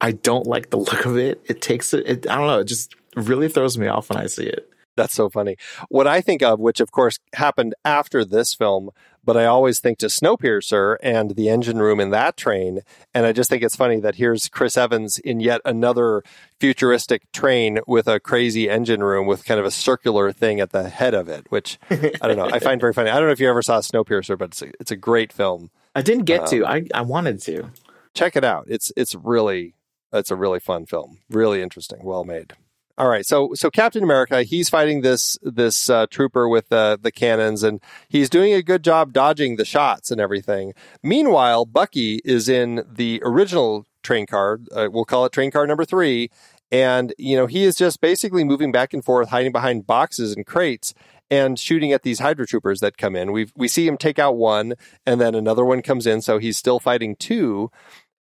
I 0.00 0.12
don't 0.12 0.46
like 0.46 0.70
the 0.70 0.78
look 0.78 1.04
of 1.06 1.16
it. 1.16 1.42
It 1.46 1.60
takes 1.60 1.92
it, 1.92 2.06
it 2.06 2.30
I 2.30 2.36
don't 2.36 2.46
know, 2.46 2.60
it 2.60 2.66
just 2.66 2.94
really 3.16 3.48
throws 3.48 3.76
me 3.76 3.88
off 3.88 4.10
when 4.10 4.18
I 4.18 4.26
see 4.26 4.46
it. 4.46 4.67
That's 4.98 5.14
so 5.14 5.28
funny. 5.28 5.56
What 5.88 6.08
I 6.08 6.20
think 6.20 6.42
of, 6.42 6.58
which 6.58 6.80
of 6.80 6.90
course 6.90 7.20
happened 7.34 7.74
after 7.84 8.24
this 8.24 8.52
film, 8.52 8.90
but 9.24 9.36
I 9.36 9.44
always 9.44 9.78
think 9.78 9.98
to 9.98 10.06
Snowpiercer 10.06 10.96
and 11.02 11.36
the 11.36 11.48
engine 11.48 11.78
room 11.78 12.00
in 12.00 12.10
that 12.10 12.36
train. 12.36 12.80
And 13.14 13.24
I 13.24 13.32
just 13.32 13.48
think 13.48 13.62
it's 13.62 13.76
funny 13.76 14.00
that 14.00 14.16
here's 14.16 14.48
Chris 14.48 14.76
Evans 14.76 15.18
in 15.18 15.38
yet 15.38 15.60
another 15.64 16.24
futuristic 16.58 17.30
train 17.30 17.78
with 17.86 18.08
a 18.08 18.18
crazy 18.18 18.68
engine 18.68 19.02
room 19.04 19.26
with 19.26 19.44
kind 19.44 19.60
of 19.60 19.66
a 19.66 19.70
circular 19.70 20.32
thing 20.32 20.58
at 20.58 20.72
the 20.72 20.88
head 20.88 21.14
of 21.14 21.28
it, 21.28 21.46
which 21.50 21.78
I 21.90 22.26
don't 22.26 22.36
know. 22.36 22.50
I 22.50 22.58
find 22.58 22.80
very 22.80 22.92
funny. 22.92 23.10
I 23.10 23.16
don't 23.16 23.26
know 23.26 23.32
if 23.32 23.40
you 23.40 23.48
ever 23.48 23.62
saw 23.62 23.78
Snowpiercer, 23.78 24.36
but 24.36 24.50
it's 24.50 24.62
a, 24.62 24.72
it's 24.80 24.90
a 24.90 24.96
great 24.96 25.32
film. 25.32 25.70
I 25.94 26.02
didn't 26.02 26.24
get 26.24 26.46
to. 26.48 26.64
Um, 26.64 26.72
I, 26.72 26.98
I 26.98 27.02
wanted 27.02 27.40
to. 27.42 27.70
Check 28.14 28.34
it 28.34 28.42
out. 28.44 28.64
It's 28.66 28.90
it's 28.96 29.14
really 29.14 29.74
it's 30.12 30.30
a 30.30 30.36
really 30.36 30.58
fun 30.58 30.86
film. 30.86 31.18
Really 31.28 31.62
interesting. 31.62 32.00
Well 32.02 32.24
made. 32.24 32.54
All 32.98 33.06
right, 33.06 33.24
so 33.24 33.50
so 33.54 33.70
Captain 33.70 34.02
America, 34.02 34.42
he's 34.42 34.68
fighting 34.68 35.02
this 35.02 35.38
this 35.40 35.88
uh, 35.88 36.06
trooper 36.10 36.48
with 36.48 36.68
the 36.68 36.98
the 37.00 37.12
cannons, 37.12 37.62
and 37.62 37.80
he's 38.08 38.28
doing 38.28 38.52
a 38.52 38.60
good 38.60 38.82
job 38.82 39.12
dodging 39.12 39.54
the 39.54 39.64
shots 39.64 40.10
and 40.10 40.20
everything. 40.20 40.74
Meanwhile, 41.00 41.66
Bucky 41.66 42.20
is 42.24 42.48
in 42.48 42.82
the 42.90 43.22
original 43.24 43.86
train 44.02 44.26
car. 44.26 44.58
Uh, 44.74 44.88
we'll 44.90 45.04
call 45.04 45.24
it 45.24 45.30
train 45.30 45.52
car 45.52 45.64
number 45.64 45.84
three, 45.84 46.28
and 46.72 47.14
you 47.18 47.36
know 47.36 47.46
he 47.46 47.62
is 47.62 47.76
just 47.76 48.00
basically 48.00 48.42
moving 48.42 48.72
back 48.72 48.92
and 48.92 49.04
forth, 49.04 49.28
hiding 49.28 49.52
behind 49.52 49.86
boxes 49.86 50.34
and 50.34 50.44
crates, 50.44 50.92
and 51.30 51.56
shooting 51.56 51.92
at 51.92 52.02
these 52.02 52.18
Hydra 52.18 52.48
troopers 52.48 52.80
that 52.80 52.96
come 52.96 53.14
in. 53.14 53.30
We 53.30 53.46
we 53.54 53.68
see 53.68 53.86
him 53.86 53.96
take 53.96 54.18
out 54.18 54.36
one, 54.36 54.74
and 55.06 55.20
then 55.20 55.36
another 55.36 55.64
one 55.64 55.82
comes 55.82 56.04
in, 56.04 56.20
so 56.20 56.38
he's 56.38 56.58
still 56.58 56.80
fighting 56.80 57.14
two 57.14 57.70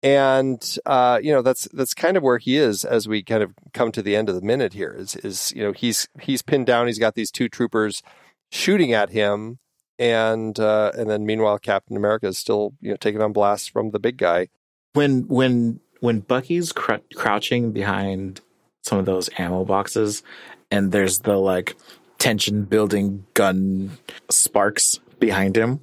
and 0.03 0.79
uh, 0.85 1.21
you 1.23 1.33
know 1.33 1.43
that's 1.43 1.69
that's 1.73 1.95
kind 1.95 2.17
of 2.17 2.23
where 2.23 2.39
he 2.39 2.57
is 2.57 2.85
as 2.85 3.07
we 3.07 3.23
kind 3.23 3.43
of 3.43 3.53
come 3.73 3.93
to 3.93 4.03
the 4.03 4.17
end 4.17 4.29
of 4.29 4.35
the 4.35 4.43
minute 4.43 4.73
here 4.73 4.95
is 4.99 5.15
is 5.17 5.53
you 5.55 5.63
know 5.63 5.73
he's 5.73 6.09
he's 6.21 6.43
pinned 6.43 6.67
down. 6.67 6.87
He's 6.87 6.99
got 6.99 7.15
these 7.15 7.31
two 7.31 7.49
troopers 7.49 8.03
shooting 8.51 8.93
at 8.93 9.11
him. 9.11 9.59
And 9.99 10.59
uh, 10.59 10.93
and 10.97 11.09
then 11.09 11.27
meanwhile 11.27 11.59
Captain 11.59 11.97
America 11.97 12.27
is 12.27 12.39
still 12.39 12.75
you 12.81 12.91
know 12.91 12.97
taking 12.97 13.23
on 13.23 13.33
blasts 13.33 13.69
from 13.69 13.91
the 13.91 14.01
big 14.01 14.17
guy. 14.17 14.49
When 14.95 15.29
when 15.29 15.81
when 16.01 16.21
Bucky's 16.21 16.73
cr- 16.73 16.95
crouching 17.15 17.71
behind 17.71 18.41
some 18.83 18.99
of 18.99 19.05
those 19.05 19.31
ammo 19.39 19.65
boxes 19.65 20.25
and 20.71 20.91
there's 20.91 21.21
the 21.21 21.37
like 21.37 21.77
tension 22.19 22.65
building 22.65 23.25
gun 23.35 23.93
sparks 24.29 24.99
behind 25.21 25.57
him, 25.57 25.81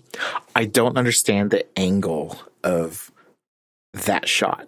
I 0.54 0.66
don't 0.66 0.98
understand 0.98 1.52
the 1.52 1.66
angle 1.80 2.38
of 2.64 3.12
that 3.94 4.28
shot 4.28 4.68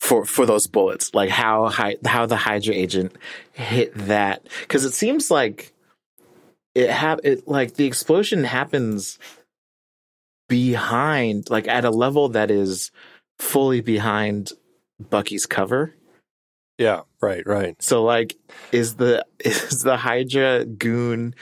for 0.00 0.24
for 0.24 0.46
those 0.46 0.66
bullets. 0.66 1.14
Like 1.14 1.30
how 1.30 1.68
high, 1.68 1.96
how 2.04 2.26
the 2.26 2.36
hydra 2.36 2.74
agent 2.74 3.16
hit 3.52 3.94
that. 3.94 4.46
Because 4.62 4.84
it 4.84 4.94
seems 4.94 5.30
like 5.30 5.72
it 6.74 6.90
have 6.90 7.20
it 7.24 7.46
like 7.46 7.74
the 7.74 7.86
explosion 7.86 8.44
happens 8.44 9.18
behind 10.48 11.48
like 11.50 11.68
at 11.68 11.84
a 11.84 11.90
level 11.90 12.30
that 12.30 12.50
is 12.50 12.90
fully 13.38 13.80
behind 13.80 14.52
bucky's 15.10 15.46
cover. 15.46 15.94
Yeah 16.78 17.02
right 17.20 17.46
right. 17.46 17.80
So 17.82 18.02
like 18.02 18.36
is 18.72 18.96
the 18.96 19.24
is 19.38 19.82
the 19.82 19.96
hydra 19.96 20.64
goon 20.64 21.34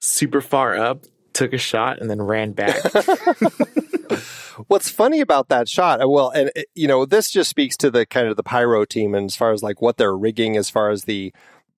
super 0.00 0.40
far 0.40 0.76
up 0.76 1.04
took 1.32 1.52
a 1.52 1.58
shot 1.58 2.00
and 2.00 2.10
then 2.10 2.20
ran 2.20 2.52
back 2.52 2.76
What's 4.68 4.90
funny 4.90 5.20
about 5.20 5.48
that 5.48 5.68
shot, 5.68 6.02
uh, 6.02 6.08
well, 6.08 6.30
and 6.30 6.50
uh, 6.56 6.62
you 6.74 6.86
know, 6.88 7.04
this 7.04 7.30
just 7.30 7.50
speaks 7.50 7.76
to 7.78 7.90
the 7.90 8.06
kind 8.06 8.28
of 8.28 8.36
the 8.36 8.42
pyro 8.42 8.84
team 8.84 9.14
and 9.14 9.26
as 9.26 9.36
far 9.36 9.52
as 9.52 9.62
like 9.62 9.80
what 9.80 9.96
they're 9.96 10.16
rigging 10.16 10.56
as 10.56 10.68
far 10.70 10.90
as 10.90 11.04
the 11.04 11.32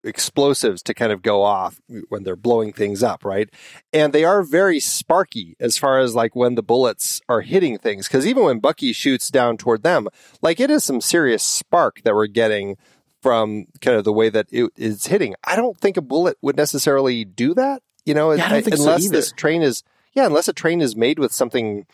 explosives 0.04 0.82
to 0.84 0.94
kind 0.94 1.12
of 1.12 1.22
go 1.22 1.44
off 1.44 1.80
when 2.10 2.24
they're 2.24 2.36
blowing 2.36 2.74
things 2.74 3.04
up, 3.04 3.24
right? 3.24 3.50
And 3.94 4.13
they 4.13 4.24
are 4.24 4.41
very 4.41 4.80
sparky 4.80 5.56
as 5.60 5.78
far 5.78 6.00
as 6.00 6.15
like 6.15 6.36
when 6.36 6.56
the 6.56 6.63
bullets 6.63 7.22
are 7.30 7.41
hitting 7.41 7.78
things. 7.78 8.08
Cause 8.08 8.26
even 8.26 8.44
when 8.44 8.60
Bucky 8.60 8.94
shoots 8.94 9.30
down 9.30 9.58
toward 9.58 9.84
them, 9.84 10.08
like 10.41 10.60
it 10.60 10.72
is 10.72 10.84
some 10.84 11.02
serious 11.02 11.44
spark 11.44 12.02
that 12.04 12.15
we're 12.15 12.26
getting 12.28 12.78
from 13.22 13.67
kind 13.82 13.96
of 13.96 14.04
the 14.04 14.13
way 14.13 14.30
that 14.30 14.48
it 14.52 14.72
is 14.76 15.06
hitting. 15.06 15.36
I 15.44 15.56
don't 15.56 15.78
think 15.78 15.98
a 15.98 16.02
bullet 16.02 16.38
would 16.41 16.58
necessarily 16.58 17.24
do 17.24 17.54
that, 17.54 17.84
you 18.04 18.15
know, 18.15 18.32
Yeah, 18.32 18.48
I 18.52 18.62
so 18.62 18.72
unless 18.74 19.06
either. 19.06 19.12
this 19.12 19.32
train 19.32 19.62
is, 19.62 19.84
yeah, 20.13 20.26
unless 20.26 20.48
a 20.48 20.54
train 20.54 20.82
is 20.82 20.96
made 20.96 21.20
with 21.20 21.32
something 21.32 21.86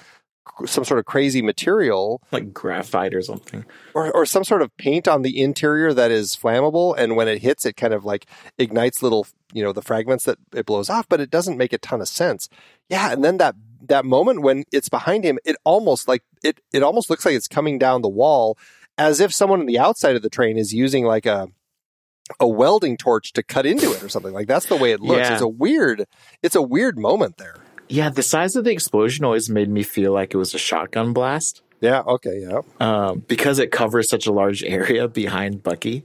some 0.66 0.84
sort 0.84 1.00
of 1.00 1.06
crazy 1.06 1.42
material. 1.42 2.22
Like 2.32 2.54
graphite 2.54 3.14
or 3.14 3.22
something. 3.22 3.66
Or, 3.94 4.12
or 4.12 4.26
some 4.26 4.44
sort 4.44 4.62
of 4.62 4.76
paint 4.78 5.08
on 5.08 5.22
the 5.22 5.42
interior 5.42 5.94
that 5.94 6.12
is 6.12 6.36
flammable 6.36 6.96
and 6.98 7.16
when 7.16 7.28
it 7.28 7.42
hits 7.42 7.66
it 7.66 7.76
kind 7.76 7.94
of 7.94 8.06
like 8.06 8.26
ignites 8.58 9.02
little 9.02 9.28
you 9.54 9.64
know 9.64 9.72
the 9.72 9.82
fragments 9.82 10.26
that 10.26 10.38
it 10.54 10.66
blows 10.66 10.90
off 10.90 11.08
but 11.08 11.22
it 11.22 11.30
doesn't 11.30 11.58
make 11.58 11.74
a 11.74 11.78
ton 11.78 12.02
of 12.02 12.08
sense. 12.08 12.50
Yeah 12.90 13.12
and 13.12 13.24
then 13.24 13.38
that 13.38 13.56
that 13.82 14.06
moment 14.06 14.42
when 14.42 14.64
it's 14.72 14.90
behind 14.90 15.24
him 15.24 15.38
it 15.46 15.56
almost 15.64 16.08
like 16.08 16.24
it 16.44 16.60
it 16.74 16.84
almost 16.84 17.10
looks 17.10 17.26
like 17.26 17.36
it's 17.36 17.48
coming 17.48 17.78
down 17.78 18.02
the 18.02 18.10
wall 18.10 18.58
as 18.98 19.20
if 19.20 19.34
someone 19.34 19.60
on 19.60 19.66
the 19.66 19.80
outside 19.80 20.16
of 20.16 20.22
the 20.22 20.30
train 20.30 20.58
is 20.58 20.74
using 20.74 21.06
like 21.06 21.26
a 21.26 21.48
a 22.40 22.48
welding 22.48 22.98
torch 22.98 23.32
to 23.34 23.44
cut 23.44 23.66
into 23.66 23.92
it 23.94 24.04
or 24.04 24.10
something. 24.10 24.34
Like 24.34 24.48
that's 24.48 24.66
the 24.66 24.76
way 24.76 24.92
it 24.92 25.00
looks. 25.00 25.20
Yeah. 25.20 25.34
it's 25.34 25.42
a 25.42 25.48
weird 25.48 26.06
it's 26.44 26.56
a 26.56 26.62
weird 26.62 26.98
moment 26.98 27.38
there 27.38 27.56
yeah 27.90 28.10
the 28.10 28.24
size 28.24 28.56
of 28.56 28.64
the 28.64 28.72
explosion 28.72 29.26
always 29.26 29.50
made 29.50 29.70
me 29.70 29.84
feel 29.84 30.12
like 30.12 30.34
it 30.34 30.38
was 30.38 30.54
a 30.54 30.58
shotgun 30.58 31.14
blast 31.14 31.62
yeah 31.82 32.02
okay 32.02 32.40
yeah 32.48 32.62
um, 32.80 33.20
because 33.28 33.60
it 33.60 33.72
covers 33.72 34.10
such 34.10 34.26
a 34.28 34.32
large 34.32 34.64
area 34.64 35.08
behind 35.08 35.64
Bucky. 35.64 36.04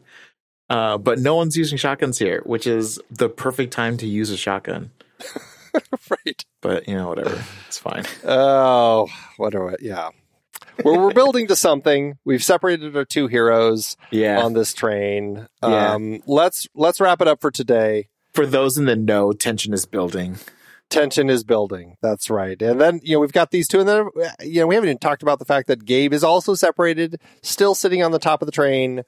Uh, 0.71 0.97
but 0.97 1.19
no 1.19 1.35
one's 1.37 1.55
using 1.55 1.77
shotguns 1.77 2.19
here, 2.19 2.41
which 2.47 2.67
is 2.67 2.99
the 3.11 3.29
perfect 3.29 3.75
time 3.75 3.99
to 3.99 4.07
use 4.07 4.31
a 4.31 4.37
shotgun. 4.39 4.91
right 6.11 6.45
But 6.63 6.89
you 6.89 6.95
know, 6.95 7.09
whatever, 7.09 7.45
it's 7.69 7.79
fine. 7.79 8.05
Oh, 8.25 9.09
what 9.37 9.55
are 9.55 9.67
we? 9.67 9.75
Yeah. 9.81 10.11
Well, 10.83 10.99
we're 10.99 11.13
building 11.13 11.49
to 11.49 11.57
something. 11.57 12.17
We've 12.25 12.43
separated 12.43 12.97
our 12.97 13.05
two 13.05 13.27
heroes 13.27 13.97
Yeah. 14.11 14.43
on 14.43 14.55
this 14.55 14.73
train. 14.73 15.47
Yeah. 15.63 15.93
Um, 15.95 16.23
let's 16.27 16.67
let's 16.75 17.01
wrap 17.01 17.21
it 17.21 17.29
up 17.29 17.41
for 17.43 17.51
today. 17.51 18.09
For 18.33 18.47
those 18.47 18.79
in 18.79 18.87
the 18.87 18.97
know, 18.97 19.33
tension 19.33 19.75
is 19.75 19.85
building. 19.85 20.39
Tension 20.93 21.31
is 21.31 21.43
building. 21.45 21.97
That's 22.03 22.31
right. 22.31 22.61
And 22.63 22.81
then 22.81 23.01
you 23.03 23.15
know 23.17 23.21
we've 23.21 23.33
got 23.33 23.51
these 23.51 23.67
two, 23.69 23.81
and 23.81 23.89
then 23.89 24.09
you 24.41 24.61
know 24.61 24.67
we 24.67 24.75
haven't 24.75 24.91
even 24.91 24.99
talked 24.99 25.23
about 25.23 25.39
the 25.39 25.45
fact 25.45 25.69
that 25.69 25.85
Gabe 25.85 26.13
is 26.13 26.23
also 26.25 26.55
separated, 26.55 27.21
still 27.43 27.75
sitting 27.75 28.03
on 28.03 28.13
the 28.13 28.19
top 28.19 28.43
of 28.43 28.47
the 28.47 28.53
train, 28.53 29.03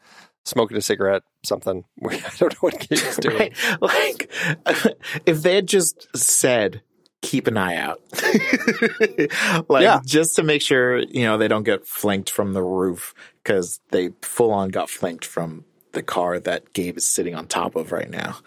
smoking 0.45 0.77
a 0.77 0.81
cigarette. 0.81 1.23
Something. 1.45 1.85
I 2.09 2.19
don't 2.39 2.53
know 2.53 2.59
what 2.61 2.79
Gabe 2.81 2.93
is 2.99 3.17
doing. 3.19 3.37
Right? 3.39 3.81
Like, 3.81 4.31
if 5.27 5.43
they 5.43 5.55
had 5.57 5.67
just 5.67 6.09
said, 6.17 6.83
keep 7.23 7.47
an 7.47 7.57
eye 7.57 7.77
out. 7.77 8.01
like, 9.69 9.83
Yeah. 9.83 10.01
just 10.05 10.37
to 10.37 10.43
make 10.43 10.63
sure, 10.63 10.99
you 11.01 11.25
know, 11.25 11.39
they 11.39 11.49
don't 11.49 11.63
get 11.65 11.87
flanked 11.87 12.31
from 12.31 12.53
the 12.53 12.63
roof 12.63 13.15
because 13.43 13.81
they 13.91 14.11
full 14.23 14.51
on 14.53 14.69
got 14.71 14.91
flanked 14.91 15.25
from 15.25 15.65
the 15.93 16.03
car 16.03 16.39
that 16.41 16.73
Gabe 16.73 16.97
is 16.99 17.07
sitting 17.07 17.35
on 17.35 17.47
top 17.47 17.77
of 17.77 17.93
right 17.93 18.11
now. 18.11 18.39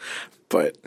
But 0.49 0.77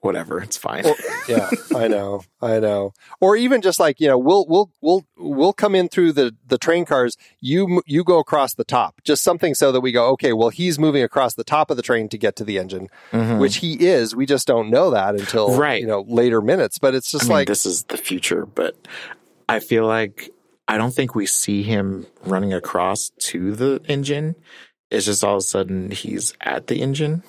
whatever, 0.00 0.40
it's 0.42 0.56
fine. 0.56 0.86
Or- 0.86 0.94
yeah, 1.28 1.50
I 1.74 1.88
know, 1.88 2.22
I 2.40 2.58
know. 2.60 2.92
Or 3.20 3.36
even 3.36 3.60
just 3.62 3.78
like 3.80 4.00
you 4.00 4.08
know, 4.08 4.18
we'll 4.18 4.46
we'll 4.48 4.70
we'll 4.80 5.04
we'll 5.16 5.52
come 5.52 5.74
in 5.74 5.88
through 5.88 6.12
the 6.12 6.34
the 6.46 6.58
train 6.58 6.84
cars. 6.84 7.16
You 7.40 7.82
you 7.86 8.04
go 8.04 8.18
across 8.18 8.54
the 8.54 8.64
top, 8.64 9.00
just 9.04 9.22
something 9.24 9.54
so 9.54 9.72
that 9.72 9.80
we 9.80 9.92
go, 9.92 10.10
okay, 10.12 10.32
well, 10.32 10.48
he's 10.50 10.78
moving 10.78 11.02
across 11.02 11.34
the 11.34 11.44
top 11.44 11.70
of 11.70 11.76
the 11.76 11.82
train 11.82 12.08
to 12.10 12.18
get 12.18 12.36
to 12.36 12.44
the 12.44 12.58
engine, 12.58 12.88
Mhm. 13.12 13.38
which 13.40 13.56
he 13.56 13.74
is. 13.86 14.14
We 14.16 14.26
just 14.26 14.46
don't 14.46 14.70
know 14.70 14.90
that 14.90 15.14
until 15.14 15.56
Right. 15.56 15.80
you 15.80 15.86
know 15.86 16.04
later 16.08 16.40
minutes. 16.40 16.78
But 16.78 16.94
it's 16.94 17.14
I 17.14 17.18
just 17.18 17.28
mean, 17.28 17.32
like 17.38 17.48
this 17.48 17.66
is 17.66 17.84
the 17.84 17.96
future, 17.96 18.46
but 18.46 18.76
I 19.48 19.60
feel 19.60 19.86
like 19.86 20.30
I 20.66 20.76
don't 20.76 20.94
think 20.94 21.14
we 21.14 21.24
see 21.26 21.62
him 21.62 22.06
running 22.24 22.52
across 22.52 23.10
to 23.18 23.54
the 23.54 23.80
engine. 23.88 24.34
It's 24.90 25.06
just 25.06 25.22
all 25.24 25.34
of 25.36 25.38
a 25.38 25.42
sudden 25.42 25.90
he's 25.90 26.34
at 26.40 26.66
the 26.66 26.80
engine. 26.82 27.22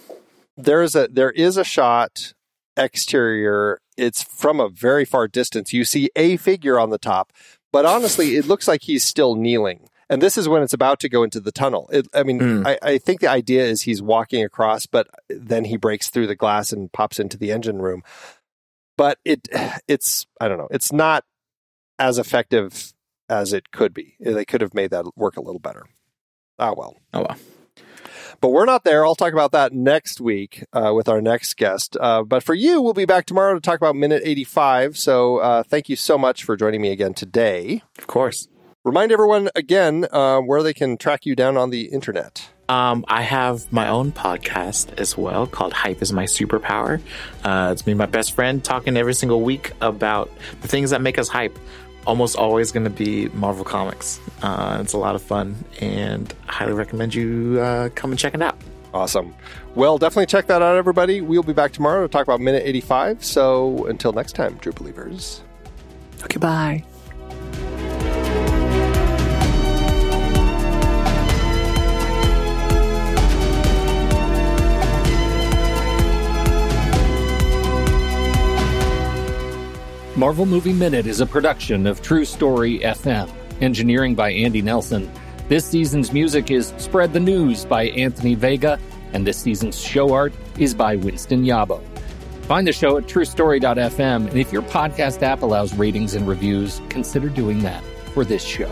there's 0.57 0.93
a 0.95 1.07
there 1.09 1.31
is 1.31 1.55
a 1.55 1.63
shot 1.63 2.33
exterior. 2.79 3.79
It's 3.97 4.23
from 4.23 4.59
a 4.59 4.69
very 4.69 5.05
far 5.05 5.27
distance. 5.27 5.73
You 5.73 5.83
see 5.85 6.09
a 6.15 6.37
figure 6.37 6.79
on 6.79 6.89
the 6.89 6.97
top, 6.97 7.31
but 7.71 7.85
honestly, 7.85 8.35
it 8.37 8.47
looks 8.47 8.67
like 8.67 8.83
he's 8.83 9.03
still 9.03 9.35
kneeling. 9.35 9.87
And 10.11 10.23
this 10.23 10.39
is 10.39 10.49
when 10.49 10.63
it's 10.63 10.73
about 10.73 10.99
to 11.01 11.09
go 11.09 11.21
into 11.21 11.39
the 11.39 11.51
tunnel. 11.51 11.87
It, 11.93 12.07
I 12.15 12.23
mean, 12.23 12.39
Mm. 12.39 12.65
I, 12.65 12.79
I 12.81 12.97
think 12.97 13.19
the 13.21 13.29
idea 13.29 13.63
is 13.65 13.83
he's 13.83 14.01
walking 14.01 14.43
across, 14.43 14.87
but 14.87 15.07
then 15.29 15.65
he 15.65 15.77
breaks 15.77 16.09
through 16.09 16.25
the 16.25 16.35
glass 16.35 16.71
and 16.71 16.91
pops 16.91 17.19
into 17.19 17.37
the 17.37 17.51
engine 17.51 17.79
room. 17.79 18.01
But 18.97 19.19
it, 19.23 19.47
it's 19.87 20.25
I 20.41 20.47
don't 20.47 20.57
know. 20.57 20.67
It's 20.71 20.91
not 20.91 21.25
as 21.99 22.17
effective 22.17 22.91
as 23.29 23.53
it 23.53 23.69
could 23.71 23.93
be. 23.93 24.15
They 24.19 24.45
could 24.45 24.61
have 24.61 24.73
made 24.73 24.89
that 24.89 25.05
work 25.15 25.37
a 25.37 25.41
little 25.41 25.59
better. 25.59 25.85
Ah, 26.57 26.73
well. 26.75 26.95
Oh 27.13 27.19
well. 27.27 27.37
But 28.41 28.49
we're 28.49 28.65
not 28.65 28.83
there. 28.83 29.05
I'll 29.05 29.15
talk 29.15 29.33
about 29.33 29.51
that 29.51 29.73
next 29.73 30.21
week 30.21 30.63
uh, 30.73 30.93
with 30.95 31.09
our 31.09 31.21
next 31.21 31.57
guest. 31.57 31.97
Uh, 31.99 32.23
but 32.23 32.43
for 32.43 32.53
you, 32.53 32.81
we'll 32.81 32.93
be 32.93 33.05
back 33.05 33.25
tomorrow 33.25 33.53
to 33.53 33.59
talk 33.59 33.77
about 33.77 33.95
minute 33.95 34.21
85. 34.23 34.97
So 34.97 35.37
uh, 35.37 35.63
thank 35.63 35.89
you 35.89 35.95
so 35.95 36.17
much 36.17 36.43
for 36.43 36.55
joining 36.55 36.81
me 36.81 36.91
again 36.91 37.13
today. 37.13 37.83
Of 37.97 38.07
course. 38.07 38.47
Remind 38.85 39.11
everyone 39.11 39.49
again 39.55 40.07
uh, 40.11 40.39
where 40.39 40.63
they 40.63 40.73
can 40.73 40.97
track 40.97 41.25
you 41.25 41.35
down 41.35 41.57
on 41.57 41.69
the 41.69 41.87
internet. 41.87 42.49
Um, 42.69 43.03
I 43.07 43.23
have 43.23 43.71
my 43.73 43.89
own 43.89 44.11
podcast 44.11 44.97
as 44.99 45.17
well 45.17 45.47
called 45.47 45.73
Hype 45.73 46.01
is 46.01 46.13
My 46.13 46.25
Superpower. 46.25 47.01
Uh, 47.43 47.71
it's 47.73 47.85
me 47.85 47.93
and 47.93 47.97
my 47.97 48.05
best 48.05 48.35
friend 48.35 48.63
talking 48.63 48.95
every 48.95 49.15
single 49.15 49.41
week 49.41 49.73
about 49.81 50.31
the 50.61 50.67
things 50.67 50.91
that 50.91 51.01
make 51.01 51.17
us 51.17 51.27
hype. 51.27 51.57
Almost 52.09 52.37
always 52.37 52.71
going 52.71 52.85
to 52.85 52.89
be 52.89 53.29
Marvel 53.29 53.63
Comics. 53.63 54.19
Uh, 54.41 54.79
it's 54.81 54.93
a 54.93 54.97
lot 54.97 55.13
of 55.13 55.21
fun 55.21 55.55
and 55.79 56.33
highly 56.47 56.73
recommend 56.73 57.13
you 57.13 57.59
uh, 57.61 57.89
come 57.89 58.09
and 58.09 58.19
check 58.19 58.33
it 58.33 58.41
out. 58.41 58.57
Awesome. 58.95 59.35
Well, 59.75 59.99
definitely 59.99 60.25
check 60.25 60.47
that 60.47 60.63
out, 60.63 60.75
everybody. 60.75 61.21
We'll 61.21 61.43
be 61.43 61.53
back 61.53 61.71
tomorrow 61.71 62.01
to 62.01 62.11
talk 62.11 62.23
about 62.23 62.41
minute 62.41 62.63
85. 62.65 63.23
So 63.23 63.85
until 63.85 64.11
next 64.11 64.33
time, 64.33 64.57
true 64.57 64.71
believers. 64.71 65.43
Okay, 66.23 66.39
bye. 66.39 66.83
Marvel 80.19 80.45
Movie 80.45 80.73
Minute 80.73 81.07
is 81.07 81.21
a 81.21 81.25
production 81.25 81.87
of 81.87 82.01
True 82.01 82.25
Story 82.25 82.79
FM. 82.79 83.31
Engineering 83.61 84.15
by 84.15 84.33
Andy 84.33 84.61
Nelson. 84.61 85.09
This 85.47 85.63
season's 85.63 86.11
music 86.11 86.51
is 86.51 86.73
Spread 86.77 87.13
the 87.13 87.21
News 87.21 87.63
by 87.63 87.83
Anthony 87.91 88.35
Vega, 88.35 88.77
and 89.13 89.25
this 89.25 89.37
season's 89.37 89.79
show 89.79 90.11
art 90.11 90.33
is 90.57 90.73
by 90.73 90.97
Winston 90.97 91.45
Yabo. 91.45 91.81
Find 92.47 92.67
the 92.67 92.73
show 92.73 92.97
at 92.97 93.05
truestory.fm, 93.05 94.27
and 94.27 94.37
if 94.37 94.51
your 94.51 94.63
podcast 94.63 95.23
app 95.23 95.41
allows 95.41 95.73
ratings 95.75 96.15
and 96.15 96.27
reviews, 96.27 96.81
consider 96.89 97.29
doing 97.29 97.63
that 97.63 97.81
for 98.13 98.25
this 98.25 98.43
show. 98.43 98.69